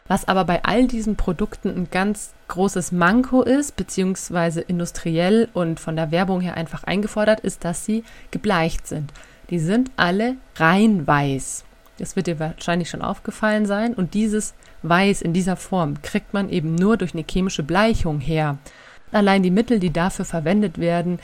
Was 0.07 0.29
aber 0.29 0.45
bei 0.45 0.63
all 0.65 0.87
diesen 0.87 1.17
Produkten 1.17 1.71
ein 1.71 1.89
ganz 1.91 2.35
großes 2.49 2.93
Manko 2.93 3.43
ist, 3.43 3.77
beziehungsweise 3.77 4.61
industriell 4.61 5.49
und 5.55 5.81
von 5.81 5.97
der 5.97 6.11
Werbung 6.11 6.43
her 6.43 6.57
einfach 6.57 6.85
eingefordert, 6.85 7.41
ist, 7.41 7.65
dass 7.65 7.87
sie 7.87 8.05
gebleicht 8.31 8.87
sind. 8.87 9.13
Die 9.49 9.59
sind 9.59 9.91
alle 9.97 10.37
rein 10.57 11.07
weiß. 11.07 11.65
Das 11.99 12.17
wird 12.17 12.27
dir 12.27 12.39
wahrscheinlich 12.39 12.91
schon 12.91 13.03
aufgefallen 13.03 13.67
sein. 13.67 13.95
Und 13.95 14.15
dieses 14.15 14.55
Weiß 14.85 15.23
in 15.23 15.33
dieser 15.33 15.57
Form 15.57 16.03
kriegt 16.03 16.35
man 16.35 16.51
eben 16.51 16.75
nur 16.75 16.99
durch 16.99 17.15
eine 17.15 17.25
chemische 17.29 17.63
Bleichung 17.63 18.21
her. 18.21 18.59
Allein 19.13 19.43
die 19.43 19.51
Mittel, 19.51 19.79
die 19.79 19.93
dafür 19.93 20.27
verwendet 20.27 20.79
werden, 20.79 21.19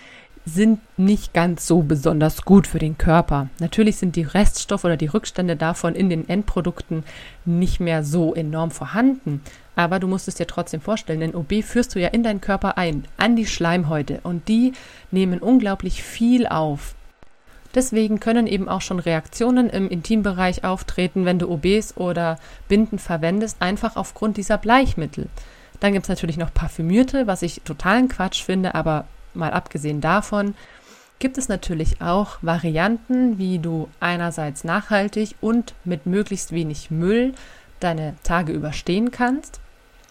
sind 0.46 0.80
nicht 0.96 1.34
ganz 1.34 1.66
so 1.66 1.82
besonders 1.82 2.46
gut 2.46 2.66
für 2.66 2.78
den 2.78 2.96
Körper. 2.96 3.50
Natürlich 3.58 3.96
sind 3.96 4.16
die 4.16 4.22
Reststoffe 4.22 4.84
oder 4.84 4.96
die 4.96 5.08
Rückstände 5.08 5.56
davon 5.56 5.94
in 5.94 6.08
den 6.08 6.26
Endprodukten 6.26 7.04
nicht 7.44 7.80
mehr 7.80 8.02
so 8.02 8.34
enorm 8.34 8.70
vorhanden. 8.70 9.42
Aber 9.76 9.98
du 9.98 10.06
musst 10.06 10.28
es 10.28 10.36
dir 10.36 10.46
trotzdem 10.46 10.80
vorstellen, 10.80 11.20
denn 11.20 11.34
OB 11.34 11.62
führst 11.62 11.94
du 11.94 12.00
ja 12.00 12.08
in 12.08 12.22
deinen 12.22 12.40
Körper 12.40 12.78
ein, 12.78 13.04
an 13.18 13.36
die 13.36 13.46
Schleimhäute 13.46 14.20
und 14.22 14.48
die 14.48 14.72
nehmen 15.10 15.38
unglaublich 15.38 16.02
viel 16.02 16.46
auf. 16.46 16.94
Deswegen 17.74 18.18
können 18.18 18.46
eben 18.46 18.68
auch 18.68 18.80
schon 18.80 18.98
Reaktionen 18.98 19.70
im 19.70 19.88
Intimbereich 19.88 20.64
auftreten, 20.64 21.24
wenn 21.24 21.38
du 21.38 21.48
OBs 21.50 21.96
oder 21.96 22.38
Binden 22.68 22.98
verwendest, 22.98 23.58
einfach 23.60 23.96
aufgrund 23.96 24.36
dieser 24.36 24.58
Bleichmittel. 24.58 25.28
Dann 25.78 25.92
gibt 25.92 26.04
es 26.04 26.08
natürlich 26.08 26.36
noch 26.36 26.52
parfümierte, 26.52 27.26
was 27.26 27.42
ich 27.42 27.62
totalen 27.64 28.08
Quatsch 28.08 28.42
finde, 28.42 28.74
aber 28.74 29.06
mal 29.34 29.52
abgesehen 29.52 30.00
davon, 30.00 30.54
gibt 31.20 31.38
es 31.38 31.48
natürlich 31.48 32.00
auch 32.02 32.38
Varianten, 32.42 33.38
wie 33.38 33.58
du 33.58 33.88
einerseits 34.00 34.64
nachhaltig 34.64 35.36
und 35.40 35.74
mit 35.84 36.06
möglichst 36.06 36.52
wenig 36.52 36.90
Müll 36.90 37.34
deine 37.78 38.14
Tage 38.22 38.52
überstehen 38.52 39.10
kannst. 39.10 39.60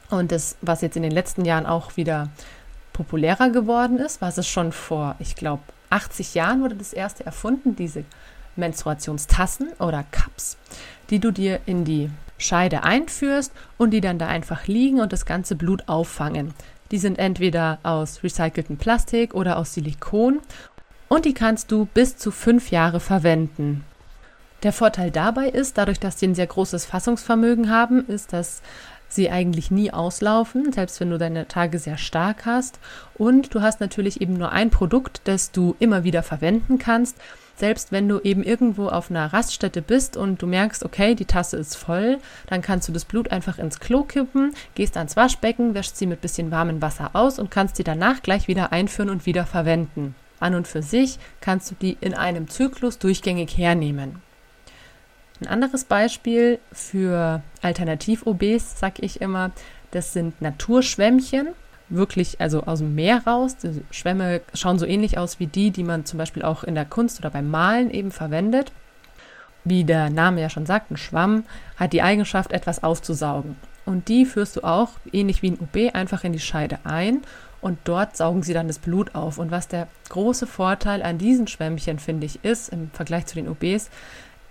Und 0.10 0.32
das, 0.32 0.56
was 0.62 0.82
jetzt 0.82 0.96
in 0.96 1.04
den 1.04 1.12
letzten 1.12 1.46
Jahren 1.46 1.66
auch 1.66 1.98
wieder 1.98 2.30
populärer 2.94 3.50
geworden 3.50 3.98
ist, 3.98 4.22
was 4.22 4.38
es 4.38 4.48
schon 4.48 4.72
vor, 4.72 5.16
ich 5.20 5.36
glaube, 5.36 5.64
80 5.90 6.36
Jahren 6.36 6.62
wurde 6.62 6.76
das 6.76 6.94
erste 6.94 7.26
erfunden, 7.26 7.76
diese 7.76 8.04
Menstruationstassen 8.56 9.70
oder 9.80 10.06
Cups, 10.12 10.58
die 11.10 11.20
du 11.20 11.32
dir 11.32 11.60
in 11.66 11.86
die 11.86 12.10
Scheide 12.38 12.84
einführst 12.84 13.52
und 13.78 13.92
die 13.92 14.02
dann 14.02 14.20
da 14.20 14.28
einfach 14.28 14.68
liegen 14.68 15.00
und 15.02 15.14
das 15.14 15.26
ganze 15.26 15.56
Blut 15.56 15.88
auffangen. 15.88 16.54
Die 16.92 16.98
sind 16.98 17.20
entweder 17.20 17.80
aus 17.84 18.24
recyceltem 18.24 18.78
Plastik 18.78 19.34
oder 19.34 19.58
aus 19.58 19.74
Silikon 19.74 20.40
und 21.08 21.26
die 21.26 21.34
kannst 21.34 21.72
du 21.72 21.86
bis 21.86 22.18
zu 22.18 22.32
fünf 22.32 22.72
Jahre 22.72 23.00
verwenden. 23.00 23.84
Der 24.64 24.74
Vorteil 24.74 25.10
dabei 25.10 25.48
ist, 25.50 25.78
dadurch, 25.78 26.00
dass 26.00 26.20
sie 26.20 26.28
ein 26.28 26.36
sehr 26.36 26.48
großes 26.48 26.86
Fassungsvermögen 26.86 27.70
haben, 27.70 28.06
ist, 28.08 28.34
dass 28.34 28.62
sie 29.10 29.30
eigentlich 29.30 29.72
nie 29.72 29.92
auslaufen, 29.92 30.72
selbst 30.72 31.00
wenn 31.00 31.10
du 31.10 31.18
deine 31.18 31.48
Tage 31.48 31.80
sehr 31.80 31.98
stark 31.98 32.46
hast. 32.46 32.80
Und 33.16 33.54
du 33.54 33.62
hast 33.62 33.82
natürlich 33.82 34.22
eben 34.22 34.34
nur 34.34 34.52
ein 34.52 34.70
Produkt, 34.70 35.22
das 35.26 35.52
du 35.52 35.76
immer 35.80 36.04
wieder 36.04 36.24
verwenden 36.24 36.78
kannst 36.78 37.18
selbst 37.60 37.92
wenn 37.92 38.08
du 38.08 38.20
eben 38.22 38.42
irgendwo 38.42 38.88
auf 38.88 39.12
einer 39.12 39.32
Raststätte 39.34 39.82
bist 39.82 40.16
und 40.16 40.42
du 40.42 40.48
merkst, 40.48 40.84
okay, 40.86 41.14
die 41.14 41.26
Tasse 41.26 41.58
ist 41.58 41.76
voll, 41.76 42.20
dann 42.48 42.62
kannst 42.62 42.88
du 42.88 42.94
das 42.94 43.04
Blut 43.04 43.32
einfach 43.32 43.60
ins 43.60 43.82
Klo 43.82 44.04
kippen, 44.04 44.54
gehst 44.76 44.96
ans 44.96 45.18
Waschbecken, 45.18 45.74
wäschst 45.74 45.98
sie 45.98 46.06
mit 46.06 46.22
bisschen 46.22 46.52
warmem 46.52 46.82
Wasser 46.82 47.12
aus 47.14 47.38
und 47.38 47.52
kannst 47.52 47.76
sie 47.76 47.84
danach 47.84 48.22
gleich 48.22 48.48
wieder 48.48 48.72
einführen 48.72 49.10
und 49.10 49.26
wieder 49.26 49.46
verwenden. 49.46 50.16
An 50.40 50.56
und 50.56 50.70
für 50.70 50.82
sich 50.82 51.20
kannst 51.42 51.70
du 51.70 51.76
die 51.76 51.98
in 52.00 52.14
einem 52.14 52.48
Zyklus 52.48 52.98
durchgängig 52.98 53.58
hernehmen. 53.58 54.22
Ein 55.42 55.48
anderes 55.48 55.86
Beispiel 55.86 56.60
für 56.72 57.42
Alternativ-OBs, 57.62 58.80
sag 58.80 59.00
ich 59.00 59.22
immer, 59.22 59.52
das 59.92 60.14
sind 60.14 60.42
Naturschwämmchen 60.42 61.50
wirklich, 61.90 62.40
also 62.40 62.64
aus 62.64 62.80
dem 62.80 62.96
Meer 62.96 63.24
raus. 63.26 63.58
Die 63.58 63.84
Schwämme 63.92 64.42
schauen 64.54 64.80
so 64.80 64.86
ähnlich 64.86 65.18
aus 65.18 65.40
wie 65.40 65.48
die, 65.48 65.72
die 65.72 65.84
man 65.84 66.06
zum 66.06 66.18
Beispiel 66.18 66.44
auch 66.44 66.64
in 66.64 66.76
der 66.76 66.86
Kunst 66.86 67.20
oder 67.20 67.30
beim 67.30 67.50
Malen 67.50 67.92
eben 67.92 68.12
verwendet. 68.12 68.72
Wie 69.66 69.84
der 69.84 70.10
Name 70.10 70.42
ja 70.42 70.50
schon 70.50 70.66
sagt, 70.66 70.92
ein 70.92 70.98
Schwamm 70.98 71.44
hat 71.76 71.94
die 71.94 72.02
Eigenschaft, 72.02 72.52
etwas 72.52 72.84
aufzusaugen. 72.84 73.56
Und 73.86 74.08
die 74.08 74.26
führst 74.26 74.56
du 74.56 74.64
auch, 74.64 74.92
ähnlich 75.12 75.42
wie 75.42 75.52
ein 75.52 75.60
UB, 75.60 75.94
einfach 75.94 76.24
in 76.24 76.34
die 76.34 76.40
Scheide 76.40 76.80
ein 76.84 77.22
und 77.62 77.80
dort 77.84 78.16
saugen 78.16 78.44
sie 78.44 78.54
dann 78.54 78.68
das 78.68 78.80
Blut 78.80 79.16
auf. 79.16 79.38
Und 79.38 79.52
was 79.52 79.68
der 79.68 79.88
große 80.10 80.48
Vorteil 80.48 81.02
an 81.02 81.18
diesen 81.18 81.48
Schwämmchen, 81.48 82.00
finde 82.00 82.26
ich, 82.26 82.44
ist 82.44 82.70
im 82.70 82.92
Vergleich 82.92 83.26
zu 83.26 83.36
den 83.36 83.50
UBs, 83.50 83.90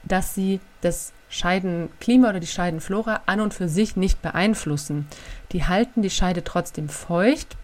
dass 0.05 0.35
sie 0.35 0.61
das 0.81 1.13
Scheidenklima 1.29 2.31
oder 2.31 2.41
die 2.41 2.47
Scheidenflora 2.47 3.23
an 3.27 3.41
und 3.41 3.55
für 3.55 3.69
sich 3.69 3.97
nicht 3.97 4.23
beeinflussen. 4.23 5.07
Die 5.53 5.65
halten 5.65 6.03
die 6.03 6.11
Scheide 6.11 6.45
trotzdem 6.45 6.89
feucht. 6.89 7.57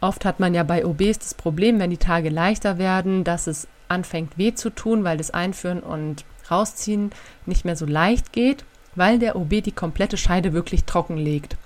Oft 0.00 0.24
hat 0.24 0.40
man 0.40 0.54
ja 0.54 0.64
bei 0.64 0.84
OBs 0.84 1.20
das 1.20 1.34
Problem, 1.34 1.78
wenn 1.78 1.90
die 1.90 1.98
Tage 1.98 2.28
leichter 2.28 2.78
werden, 2.78 3.22
dass 3.22 3.46
es 3.46 3.68
anfängt 3.88 4.38
weh 4.38 4.54
zu 4.54 4.70
tun, 4.70 5.04
weil 5.04 5.18
das 5.18 5.30
Einführen 5.30 5.80
und 5.80 6.24
Rausziehen 6.50 7.10
nicht 7.46 7.64
mehr 7.64 7.76
so 7.76 7.86
leicht 7.86 8.32
geht, 8.32 8.64
weil 8.96 9.18
der 9.18 9.36
OB 9.36 9.62
die 9.62 9.72
komplette 9.72 10.16
Scheide 10.16 10.52
wirklich 10.52 10.84
trocken 10.84 11.16
legt. 11.16 11.56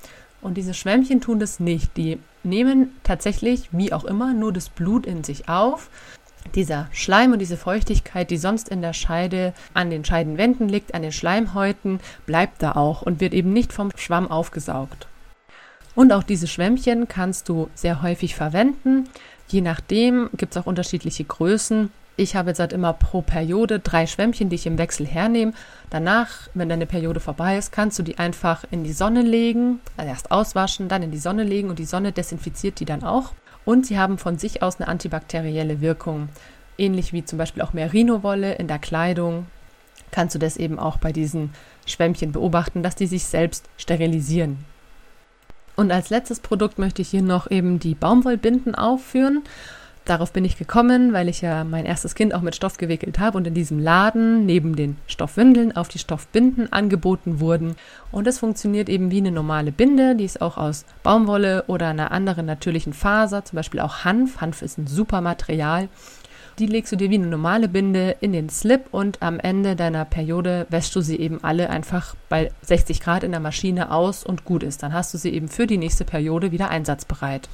Und 0.42 0.58
diese 0.58 0.74
Schwämmchen 0.74 1.20
tun 1.20 1.40
das 1.40 1.60
nicht. 1.60 1.96
Die 1.96 2.18
nehmen 2.44 2.90
tatsächlich, 3.02 3.70
wie 3.72 3.92
auch 3.92 4.04
immer, 4.04 4.34
nur 4.34 4.52
das 4.52 4.68
Blut 4.68 5.06
in 5.06 5.24
sich 5.24 5.48
auf 5.48 5.88
dieser 6.54 6.88
Schleim 6.92 7.32
und 7.32 7.38
diese 7.38 7.56
Feuchtigkeit, 7.56 8.30
die 8.30 8.38
sonst 8.38 8.68
in 8.68 8.82
der 8.82 8.92
Scheide 8.92 9.52
an 9.74 9.90
den 9.90 10.04
Scheidenwänden 10.04 10.68
liegt, 10.68 10.94
an 10.94 11.02
den 11.02 11.12
Schleimhäuten, 11.12 12.00
bleibt 12.26 12.62
da 12.62 12.72
auch 12.72 13.02
und 13.02 13.20
wird 13.20 13.34
eben 13.34 13.52
nicht 13.52 13.72
vom 13.72 13.90
Schwamm 13.96 14.30
aufgesaugt. 14.30 15.06
Und 15.94 16.12
auch 16.12 16.22
diese 16.22 16.46
Schwämmchen 16.46 17.08
kannst 17.08 17.48
du 17.48 17.70
sehr 17.74 18.02
häufig 18.02 18.34
verwenden. 18.34 19.08
Je 19.48 19.62
nachdem 19.62 20.28
gibt 20.36 20.54
es 20.54 20.62
auch 20.62 20.66
unterschiedliche 20.66 21.24
Größen. 21.24 21.90
Ich 22.18 22.34
habe 22.34 22.50
jetzt 22.50 22.60
halt 22.60 22.72
immer 22.72 22.92
pro 22.92 23.22
Periode 23.22 23.78
drei 23.78 24.06
Schwämmchen, 24.06 24.48
die 24.48 24.56
ich 24.56 24.66
im 24.66 24.78
Wechsel 24.78 25.06
hernehme. 25.06 25.52
Danach, 25.90 26.48
wenn 26.54 26.68
deine 26.68 26.86
Periode 26.86 27.20
vorbei 27.20 27.58
ist, 27.58 27.72
kannst 27.72 27.98
du 27.98 28.02
die 28.02 28.18
einfach 28.18 28.64
in 28.70 28.84
die 28.84 28.92
Sonne 28.92 29.22
legen, 29.22 29.80
also 29.96 30.10
erst 30.10 30.30
auswaschen, 30.30 30.88
dann 30.88 31.02
in 31.02 31.10
die 31.10 31.18
Sonne 31.18 31.44
legen 31.44 31.68
und 31.68 31.78
die 31.78 31.84
Sonne 31.84 32.12
desinfiziert 32.12 32.80
die 32.80 32.86
dann 32.86 33.02
auch. 33.02 33.32
Und 33.66 33.84
sie 33.84 33.98
haben 33.98 34.16
von 34.16 34.38
sich 34.38 34.62
aus 34.62 34.76
eine 34.76 34.88
antibakterielle 34.88 35.82
Wirkung. 35.82 36.30
Ähnlich 36.78 37.12
wie 37.12 37.24
zum 37.24 37.36
Beispiel 37.36 37.62
auch 37.62 37.74
Merino-Wolle 37.74 38.54
in 38.54 38.68
der 38.68 38.78
Kleidung 38.78 39.46
kannst 40.12 40.34
du 40.34 40.38
das 40.38 40.56
eben 40.56 40.78
auch 40.78 40.96
bei 40.98 41.12
diesen 41.12 41.50
Schwämmchen 41.84 42.32
beobachten, 42.32 42.82
dass 42.82 42.94
die 42.94 43.06
sich 43.06 43.24
selbst 43.24 43.68
sterilisieren. 43.76 44.64
Und 45.74 45.90
als 45.90 46.08
letztes 46.08 46.40
Produkt 46.40 46.78
möchte 46.78 47.02
ich 47.02 47.08
hier 47.08 47.22
noch 47.22 47.50
eben 47.50 47.78
die 47.78 47.94
Baumwollbinden 47.94 48.74
aufführen. 48.74 49.42
Darauf 50.06 50.32
bin 50.32 50.44
ich 50.44 50.56
gekommen, 50.56 51.12
weil 51.12 51.28
ich 51.28 51.40
ja 51.40 51.64
mein 51.64 51.84
erstes 51.84 52.14
Kind 52.14 52.32
auch 52.32 52.40
mit 52.40 52.54
Stoff 52.54 52.78
gewickelt 52.78 53.18
habe 53.18 53.36
und 53.36 53.44
in 53.48 53.54
diesem 53.54 53.80
Laden 53.80 54.46
neben 54.46 54.76
den 54.76 54.96
Stoffwindeln 55.08 55.74
auf 55.74 55.88
die 55.88 55.98
Stoffbinden 55.98 56.72
angeboten 56.72 57.40
wurden. 57.40 57.74
Und 58.12 58.28
es 58.28 58.38
funktioniert 58.38 58.88
eben 58.88 59.10
wie 59.10 59.18
eine 59.18 59.32
normale 59.32 59.72
Binde, 59.72 60.14
die 60.14 60.24
ist 60.24 60.40
auch 60.40 60.58
aus 60.58 60.84
Baumwolle 61.02 61.64
oder 61.66 61.88
einer 61.88 62.12
anderen 62.12 62.46
natürlichen 62.46 62.92
Faser, 62.92 63.44
zum 63.44 63.56
Beispiel 63.56 63.80
auch 63.80 64.04
Hanf. 64.04 64.40
Hanf 64.40 64.62
ist 64.62 64.78
ein 64.78 64.86
super 64.86 65.20
Material. 65.20 65.88
Die 66.60 66.66
legst 66.66 66.92
du 66.92 66.96
dir 66.96 67.10
wie 67.10 67.16
eine 67.16 67.26
normale 67.26 67.68
Binde 67.68 68.16
in 68.20 68.32
den 68.32 68.48
Slip 68.48 68.84
und 68.92 69.20
am 69.22 69.40
Ende 69.40 69.74
deiner 69.74 70.04
Periode 70.04 70.68
wäschst 70.70 70.94
du 70.94 71.00
sie 71.00 71.16
eben 71.16 71.42
alle 71.42 71.68
einfach 71.68 72.14
bei 72.28 72.52
60 72.62 73.00
Grad 73.00 73.24
in 73.24 73.32
der 73.32 73.40
Maschine 73.40 73.90
aus 73.90 74.22
und 74.22 74.44
gut 74.44 74.62
ist. 74.62 74.84
Dann 74.84 74.92
hast 74.92 75.12
du 75.12 75.18
sie 75.18 75.30
eben 75.30 75.48
für 75.48 75.66
die 75.66 75.78
nächste 75.78 76.04
Periode 76.04 76.52
wieder 76.52 76.70
einsatzbereit. 76.70 77.48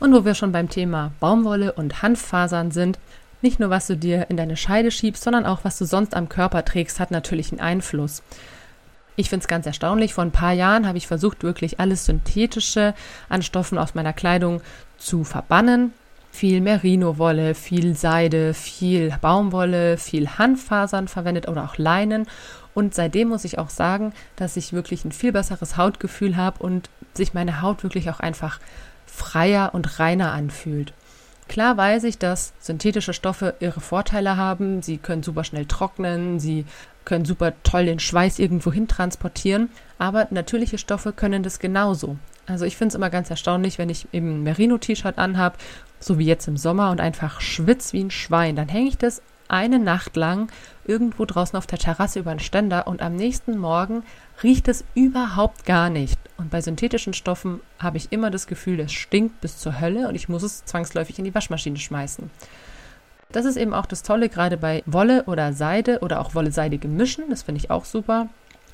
Und 0.00 0.14
wo 0.14 0.24
wir 0.24 0.34
schon 0.34 0.50
beim 0.50 0.70
Thema 0.70 1.12
Baumwolle 1.20 1.72
und 1.72 2.02
Hanffasern 2.02 2.70
sind, 2.70 2.98
nicht 3.42 3.60
nur 3.60 3.70
was 3.70 3.86
du 3.86 3.96
dir 3.96 4.28
in 4.28 4.36
deine 4.36 4.56
Scheide 4.56 4.90
schiebst, 4.90 5.22
sondern 5.22 5.46
auch 5.46 5.60
was 5.62 5.78
du 5.78 5.84
sonst 5.84 6.14
am 6.14 6.28
Körper 6.28 6.64
trägst, 6.64 7.00
hat 7.00 7.10
natürlich 7.10 7.52
einen 7.52 7.60
Einfluss. 7.60 8.22
Ich 9.16 9.28
finde 9.28 9.44
es 9.44 9.48
ganz 9.48 9.66
erstaunlich. 9.66 10.14
Vor 10.14 10.24
ein 10.24 10.30
paar 10.30 10.52
Jahren 10.52 10.86
habe 10.86 10.96
ich 10.96 11.06
versucht, 11.06 11.42
wirklich 11.42 11.80
alles 11.80 12.06
Synthetische 12.06 12.94
an 13.28 13.42
Stoffen 13.42 13.76
aus 13.76 13.94
meiner 13.94 14.14
Kleidung 14.14 14.62
zu 14.96 15.24
verbannen. 15.24 15.92
Viel 16.32 16.60
Merino-Wolle, 16.60 17.54
viel 17.54 17.94
Seide, 17.96 18.54
viel 18.54 19.14
Baumwolle, 19.20 19.98
viel 19.98 20.28
Hanffasern 20.28 21.08
verwendet 21.08 21.48
oder 21.48 21.64
auch 21.64 21.76
Leinen. 21.76 22.26
Und 22.72 22.94
seitdem 22.94 23.28
muss 23.28 23.44
ich 23.44 23.58
auch 23.58 23.68
sagen, 23.68 24.14
dass 24.36 24.56
ich 24.56 24.72
wirklich 24.72 25.04
ein 25.04 25.12
viel 25.12 25.32
besseres 25.32 25.76
Hautgefühl 25.76 26.36
habe 26.36 26.62
und 26.62 26.88
sich 27.12 27.34
meine 27.34 27.60
Haut 27.60 27.82
wirklich 27.82 28.08
auch 28.10 28.20
einfach 28.20 28.60
freier 29.10 29.74
und 29.74 29.98
reiner 29.98 30.32
anfühlt. 30.32 30.92
Klar 31.48 31.76
weiß 31.76 32.04
ich, 32.04 32.16
dass 32.16 32.52
synthetische 32.60 33.12
Stoffe 33.12 33.54
ihre 33.58 33.80
Vorteile 33.80 34.36
haben. 34.36 34.82
Sie 34.82 34.98
können 34.98 35.24
super 35.24 35.42
schnell 35.42 35.66
trocknen, 35.66 36.38
sie 36.38 36.64
können 37.04 37.24
super 37.24 37.54
toll 37.64 37.86
den 37.86 37.98
Schweiß 37.98 38.38
irgendwo 38.38 38.72
hin 38.72 38.86
transportieren, 38.86 39.68
aber 39.98 40.28
natürliche 40.30 40.78
Stoffe 40.78 41.12
können 41.12 41.42
das 41.42 41.58
genauso. 41.58 42.18
Also 42.46 42.64
ich 42.66 42.76
finde 42.76 42.90
es 42.90 42.94
immer 42.94 43.10
ganz 43.10 43.30
erstaunlich, 43.30 43.78
wenn 43.78 43.88
ich 43.88 44.06
eben 44.12 44.40
ein 44.40 44.42
Merino-T-Shirt 44.44 45.18
anhabe, 45.18 45.56
so 45.98 46.18
wie 46.18 46.26
jetzt 46.26 46.46
im 46.46 46.56
Sommer 46.56 46.90
und 46.90 47.00
einfach 47.00 47.40
schwitz 47.40 47.92
wie 47.92 48.04
ein 48.04 48.10
Schwein, 48.10 48.54
dann 48.54 48.68
hänge 48.68 48.88
ich 48.88 48.98
das 48.98 49.22
eine 49.50 49.78
Nacht 49.78 50.16
lang 50.16 50.50
irgendwo 50.84 51.24
draußen 51.24 51.56
auf 51.56 51.66
der 51.66 51.78
Terrasse 51.78 52.20
über 52.20 52.30
einen 52.30 52.40
Ständer 52.40 52.86
und 52.86 53.02
am 53.02 53.16
nächsten 53.16 53.58
Morgen 53.58 54.02
riecht 54.42 54.68
es 54.68 54.84
überhaupt 54.94 55.66
gar 55.66 55.90
nicht. 55.90 56.18
Und 56.36 56.50
bei 56.50 56.60
synthetischen 56.60 57.12
Stoffen 57.12 57.60
habe 57.78 57.96
ich 57.96 58.12
immer 58.12 58.30
das 58.30 58.46
Gefühl, 58.46 58.80
es 58.80 58.92
stinkt 58.92 59.40
bis 59.40 59.58
zur 59.58 59.80
Hölle 59.80 60.08
und 60.08 60.14
ich 60.14 60.28
muss 60.28 60.42
es 60.42 60.64
zwangsläufig 60.64 61.18
in 61.18 61.24
die 61.24 61.34
Waschmaschine 61.34 61.78
schmeißen. 61.78 62.30
Das 63.32 63.44
ist 63.44 63.56
eben 63.56 63.74
auch 63.74 63.86
das 63.86 64.02
Tolle, 64.02 64.28
gerade 64.28 64.56
bei 64.56 64.82
Wolle 64.86 65.24
oder 65.24 65.52
Seide 65.52 66.00
oder 66.00 66.20
auch 66.20 66.34
Wolle-Seide-Gemischen. 66.34 67.30
Das 67.30 67.42
finde 67.42 67.60
ich 67.60 67.70
auch 67.70 67.84
super. 67.84 68.28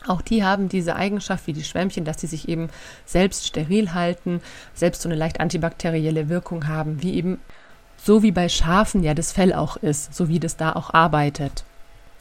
Auch 0.07 0.23
die 0.23 0.45
haben 0.45 0.69
diese 0.69 0.97
Eigenschaft 0.97 1.47
wie 1.47 1.53
die 1.53 1.65
Schwämmchen, 1.65 2.05
dass 2.05 2.21
sie 2.21 2.27
sich 2.27 2.49
eben 2.49 2.69
selbst 3.05 3.47
steril 3.47 3.93
halten, 3.93 4.41
selbst 4.73 5.03
so 5.03 5.09
eine 5.09 5.17
leicht 5.17 5.41
antibakterielle 5.41 6.29
Wirkung 6.29 6.69
haben, 6.69 7.03
wie 7.03 7.15
eben 7.15 7.41
so 8.07 8.23
wie 8.23 8.31
bei 8.31 8.49
Schafen 8.49 9.03
ja 9.03 9.15
das 9.15 9.33
Fell 9.33 9.53
auch 9.53 9.77
ist, 9.77 10.15
so 10.15 10.29
wie 10.29 10.39
das 10.39 10.57
da 10.57 10.73
auch 10.73 10.95
arbeitet. 10.95 11.65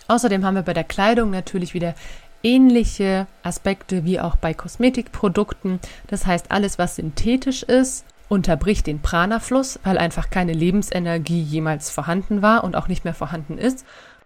Außerdem 0.07 0.43
haben 0.43 0.55
wir 0.55 0.63
bei 0.63 0.73
der 0.73 0.83
Kleidung 0.83 1.29
natürlich 1.29 1.75
wieder 1.75 1.93
ähnliche 2.41 3.27
Aspekte 3.43 4.03
wie 4.03 4.19
auch 4.19 4.35
bei 4.35 4.53
Kosmetikprodukten. 4.53 5.79
Das 6.07 6.25
heißt, 6.25 6.51
alles, 6.51 6.79
was 6.79 6.95
synthetisch 6.95 7.63
ist, 7.63 8.03
unterbricht 8.29 8.87
den 8.87 9.01
Prana-Fluss, 9.01 9.79
weil 9.83 9.99
einfach 9.99 10.31
keine 10.31 10.53
Lebensenergie 10.53 11.41
jemals 11.41 11.91
vorhanden 11.91 12.41
war 12.41 12.63
und 12.63 12.75
auch 12.75 12.87
nicht 12.87 13.03
mehr 13.03 13.13
vorhanden 13.13 13.59
ist. 13.59 13.85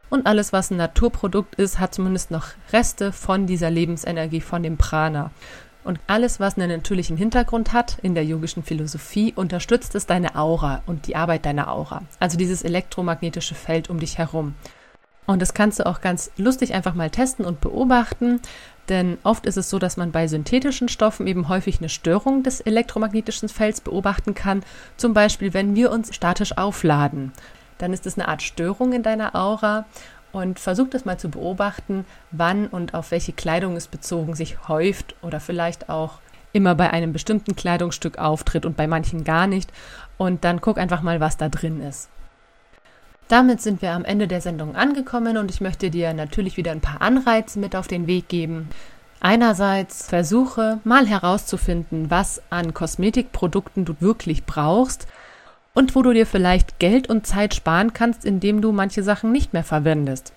Und 0.10 0.26
alles, 0.26 0.54
was 0.54 0.72
ein 0.72 0.78
Naturprodukt 0.78 1.56
ist, 1.56 1.80
hat 1.80 1.94
zumindest 1.94 2.32
noch 2.32 2.48
Reste 2.72 3.12
von 3.12 3.48
dieser 3.48 3.70
Lebensenergie, 3.70 4.42
von 4.42 4.64
dem 4.64 4.78
Prana. 4.78 5.32
Und 5.84 6.00
alles, 6.08 6.40
was 6.40 6.58
einen 6.58 6.70
natürlichen 6.70 7.18
Hintergrund 7.18 7.74
hat 7.74 7.98
in 8.02 8.14
der 8.14 8.26
yogischen 8.26 8.64
Philosophie, 8.64 9.34
unterstützt 9.36 9.96
es 9.96 10.06
deine 10.06 10.36
Aura 10.36 10.82
und 10.86 11.08
die 11.08 11.16
Arbeit 11.16 11.46
deiner 11.46 11.72
Aura. 11.72 12.04
Also 12.20 12.38
dieses 12.38 12.64
elektromagnetische 12.64 13.56
Feld 13.56 13.90
um 13.90 14.00
dich 14.00 14.18
herum. 14.18 14.56
Und 15.26 15.42
das 15.42 15.54
kannst 15.54 15.80
du 15.80 15.86
auch 15.86 16.02
ganz 16.02 16.32
lustig 16.38 16.74
einfach 16.74 16.96
mal 16.96 17.12
testen 17.12 17.46
und 17.46 17.62
beobachten. 17.62 18.42
Denn 18.90 19.20
oft 19.24 19.46
ist 19.46 19.58
es 19.58 19.70
so, 19.70 19.78
dass 19.78 19.96
man 19.96 20.12
bei 20.12 20.28
synthetischen 20.28 20.90
Stoffen 20.90 21.28
eben 21.28 21.48
häufig 21.50 21.78
eine 21.78 21.90
Störung 21.90 22.42
des 22.42 22.62
elektromagnetischen 22.62 23.48
Felds 23.48 23.80
beobachten 23.80 24.34
kann. 24.34 24.64
Zum 24.98 25.14
Beispiel, 25.14 25.54
wenn 25.54 25.76
wir 25.76 25.92
uns 25.92 26.16
statisch 26.16 26.58
aufladen. 26.58 27.32
Dann 27.78 27.94
ist 27.94 28.08
es 28.08 28.18
eine 28.18 28.28
Art 28.28 28.42
Störung 28.42 28.92
in 28.92 29.04
deiner 29.04 29.36
Aura 29.36 29.86
und 30.32 30.60
versuch 30.60 30.90
das 30.90 31.06
mal 31.06 31.18
zu 31.18 31.30
beobachten, 31.30 32.06
wann 32.32 32.68
und 32.68 32.94
auf 32.94 33.12
welche 33.12 33.34
Kleidung 33.34 33.76
es 33.76 33.88
bezogen 33.88 34.36
sich 34.36 34.68
häuft 34.68 35.16
oder 35.22 35.40
vielleicht 35.40 35.90
auch 35.90 36.20
immer 36.54 36.76
bei 36.76 36.92
einem 36.92 37.14
bestimmten 37.14 37.56
Kleidungsstück 37.56 38.18
auftritt 38.18 38.66
und 38.66 38.76
bei 38.76 38.88
manchen 38.88 39.24
gar 39.24 39.48
nicht. 39.48 39.72
Und 40.18 40.44
dann 40.44 40.62
guck 40.62 40.78
einfach 40.78 41.02
mal, 41.02 41.20
was 41.20 41.38
da 41.38 41.50
drin 41.50 41.82
ist. 41.82 42.10
Damit 43.28 43.62
sind 43.62 43.82
wir 43.84 43.92
am 43.92 44.06
Ende 44.06 44.28
der 44.28 44.42
Sendung 44.42 44.76
angekommen 44.76 45.38
und 45.38 45.52
ich 45.52 45.62
möchte 45.62 45.92
dir 45.92 46.14
natürlich 46.14 46.58
wieder 46.58 46.72
ein 46.72 46.82
paar 46.82 47.02
Anreize 47.02 47.60
mit 47.60 47.76
auf 47.76 47.88
den 47.88 48.08
Weg 48.08 48.28
geben. 48.28 48.70
Einerseits 49.22 50.08
versuche 50.08 50.80
mal 50.84 51.06
herauszufinden, 51.06 52.10
was 52.10 52.42
an 52.50 52.74
Kosmetikprodukten 52.74 53.86
du 53.86 53.96
wirklich 54.00 54.46
brauchst 54.46 55.08
und 55.74 55.96
wo 55.96 56.02
du 56.02 56.14
dir 56.14 56.26
vielleicht 56.26 56.80
Geld 56.80 57.10
und 57.10 57.28
Zeit 57.28 57.54
sparen 57.54 57.94
kannst, 57.94 58.26
indem 58.26 58.62
du 58.62 58.72
manche 58.72 59.04
Sachen 59.04 59.32
nicht 59.32 59.54
mehr 59.54 59.64
verwendest. 59.64 60.34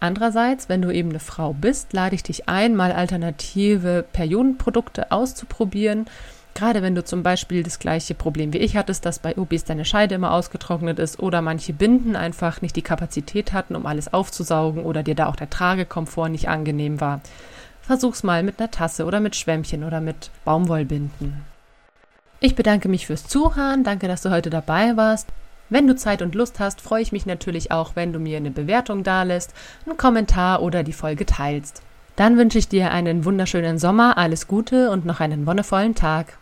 Andererseits, 0.00 0.68
wenn 0.68 0.82
du 0.82 0.90
eben 0.90 1.10
eine 1.10 1.20
Frau 1.20 1.52
bist, 1.52 1.92
lade 1.92 2.14
ich 2.14 2.22
dich 2.22 2.48
ein, 2.48 2.74
mal 2.74 2.92
alternative 2.92 4.04
Periodenprodukte 4.12 5.12
auszuprobieren 5.12 6.06
Gerade 6.54 6.82
wenn 6.82 6.94
du 6.94 7.04
zum 7.04 7.22
Beispiel 7.22 7.62
das 7.62 7.78
gleiche 7.78 8.14
Problem 8.14 8.52
wie 8.52 8.58
ich 8.58 8.76
hattest, 8.76 9.06
dass 9.06 9.18
bei 9.18 9.36
OBs 9.36 9.64
deine 9.64 9.84
Scheide 9.84 10.16
immer 10.16 10.32
ausgetrocknet 10.32 10.98
ist 10.98 11.20
oder 11.20 11.42
manche 11.42 11.72
Binden 11.72 12.16
einfach 12.16 12.60
nicht 12.60 12.76
die 12.76 12.82
Kapazität 12.82 13.52
hatten, 13.52 13.76
um 13.76 13.86
alles 13.86 14.12
aufzusaugen 14.12 14.84
oder 14.84 15.02
dir 15.02 15.14
da 15.14 15.26
auch 15.26 15.36
der 15.36 15.50
Tragekomfort 15.50 16.28
nicht 16.28 16.48
angenehm 16.48 17.00
war. 17.00 17.20
Versuch's 17.82 18.22
mal 18.22 18.42
mit 18.42 18.60
einer 18.60 18.70
Tasse 18.70 19.04
oder 19.04 19.20
mit 19.20 19.36
Schwämmchen 19.36 19.84
oder 19.84 20.00
mit 20.00 20.30
Baumwollbinden. 20.44 21.49
Ich 22.42 22.54
bedanke 22.54 22.88
mich 22.88 23.06
fürs 23.06 23.26
Zuhören, 23.26 23.84
danke, 23.84 24.08
dass 24.08 24.22
du 24.22 24.30
heute 24.30 24.48
dabei 24.48 24.96
warst. 24.96 25.28
Wenn 25.68 25.86
du 25.86 25.94
Zeit 25.94 26.22
und 26.22 26.34
Lust 26.34 26.58
hast, 26.58 26.80
freue 26.80 27.02
ich 27.02 27.12
mich 27.12 27.26
natürlich 27.26 27.70
auch, 27.70 27.96
wenn 27.96 28.14
du 28.14 28.18
mir 28.18 28.38
eine 28.38 28.50
Bewertung 28.50 29.02
dalässt, 29.02 29.52
einen 29.84 29.98
Kommentar 29.98 30.62
oder 30.62 30.82
die 30.82 30.94
Folge 30.94 31.26
teilst. 31.26 31.82
Dann 32.16 32.38
wünsche 32.38 32.56
ich 32.56 32.66
dir 32.66 32.92
einen 32.92 33.26
wunderschönen 33.26 33.78
Sommer, 33.78 34.16
alles 34.16 34.48
Gute 34.48 34.90
und 34.90 35.04
noch 35.04 35.20
einen 35.20 35.44
wonnevollen 35.44 35.94
Tag. 35.94 36.38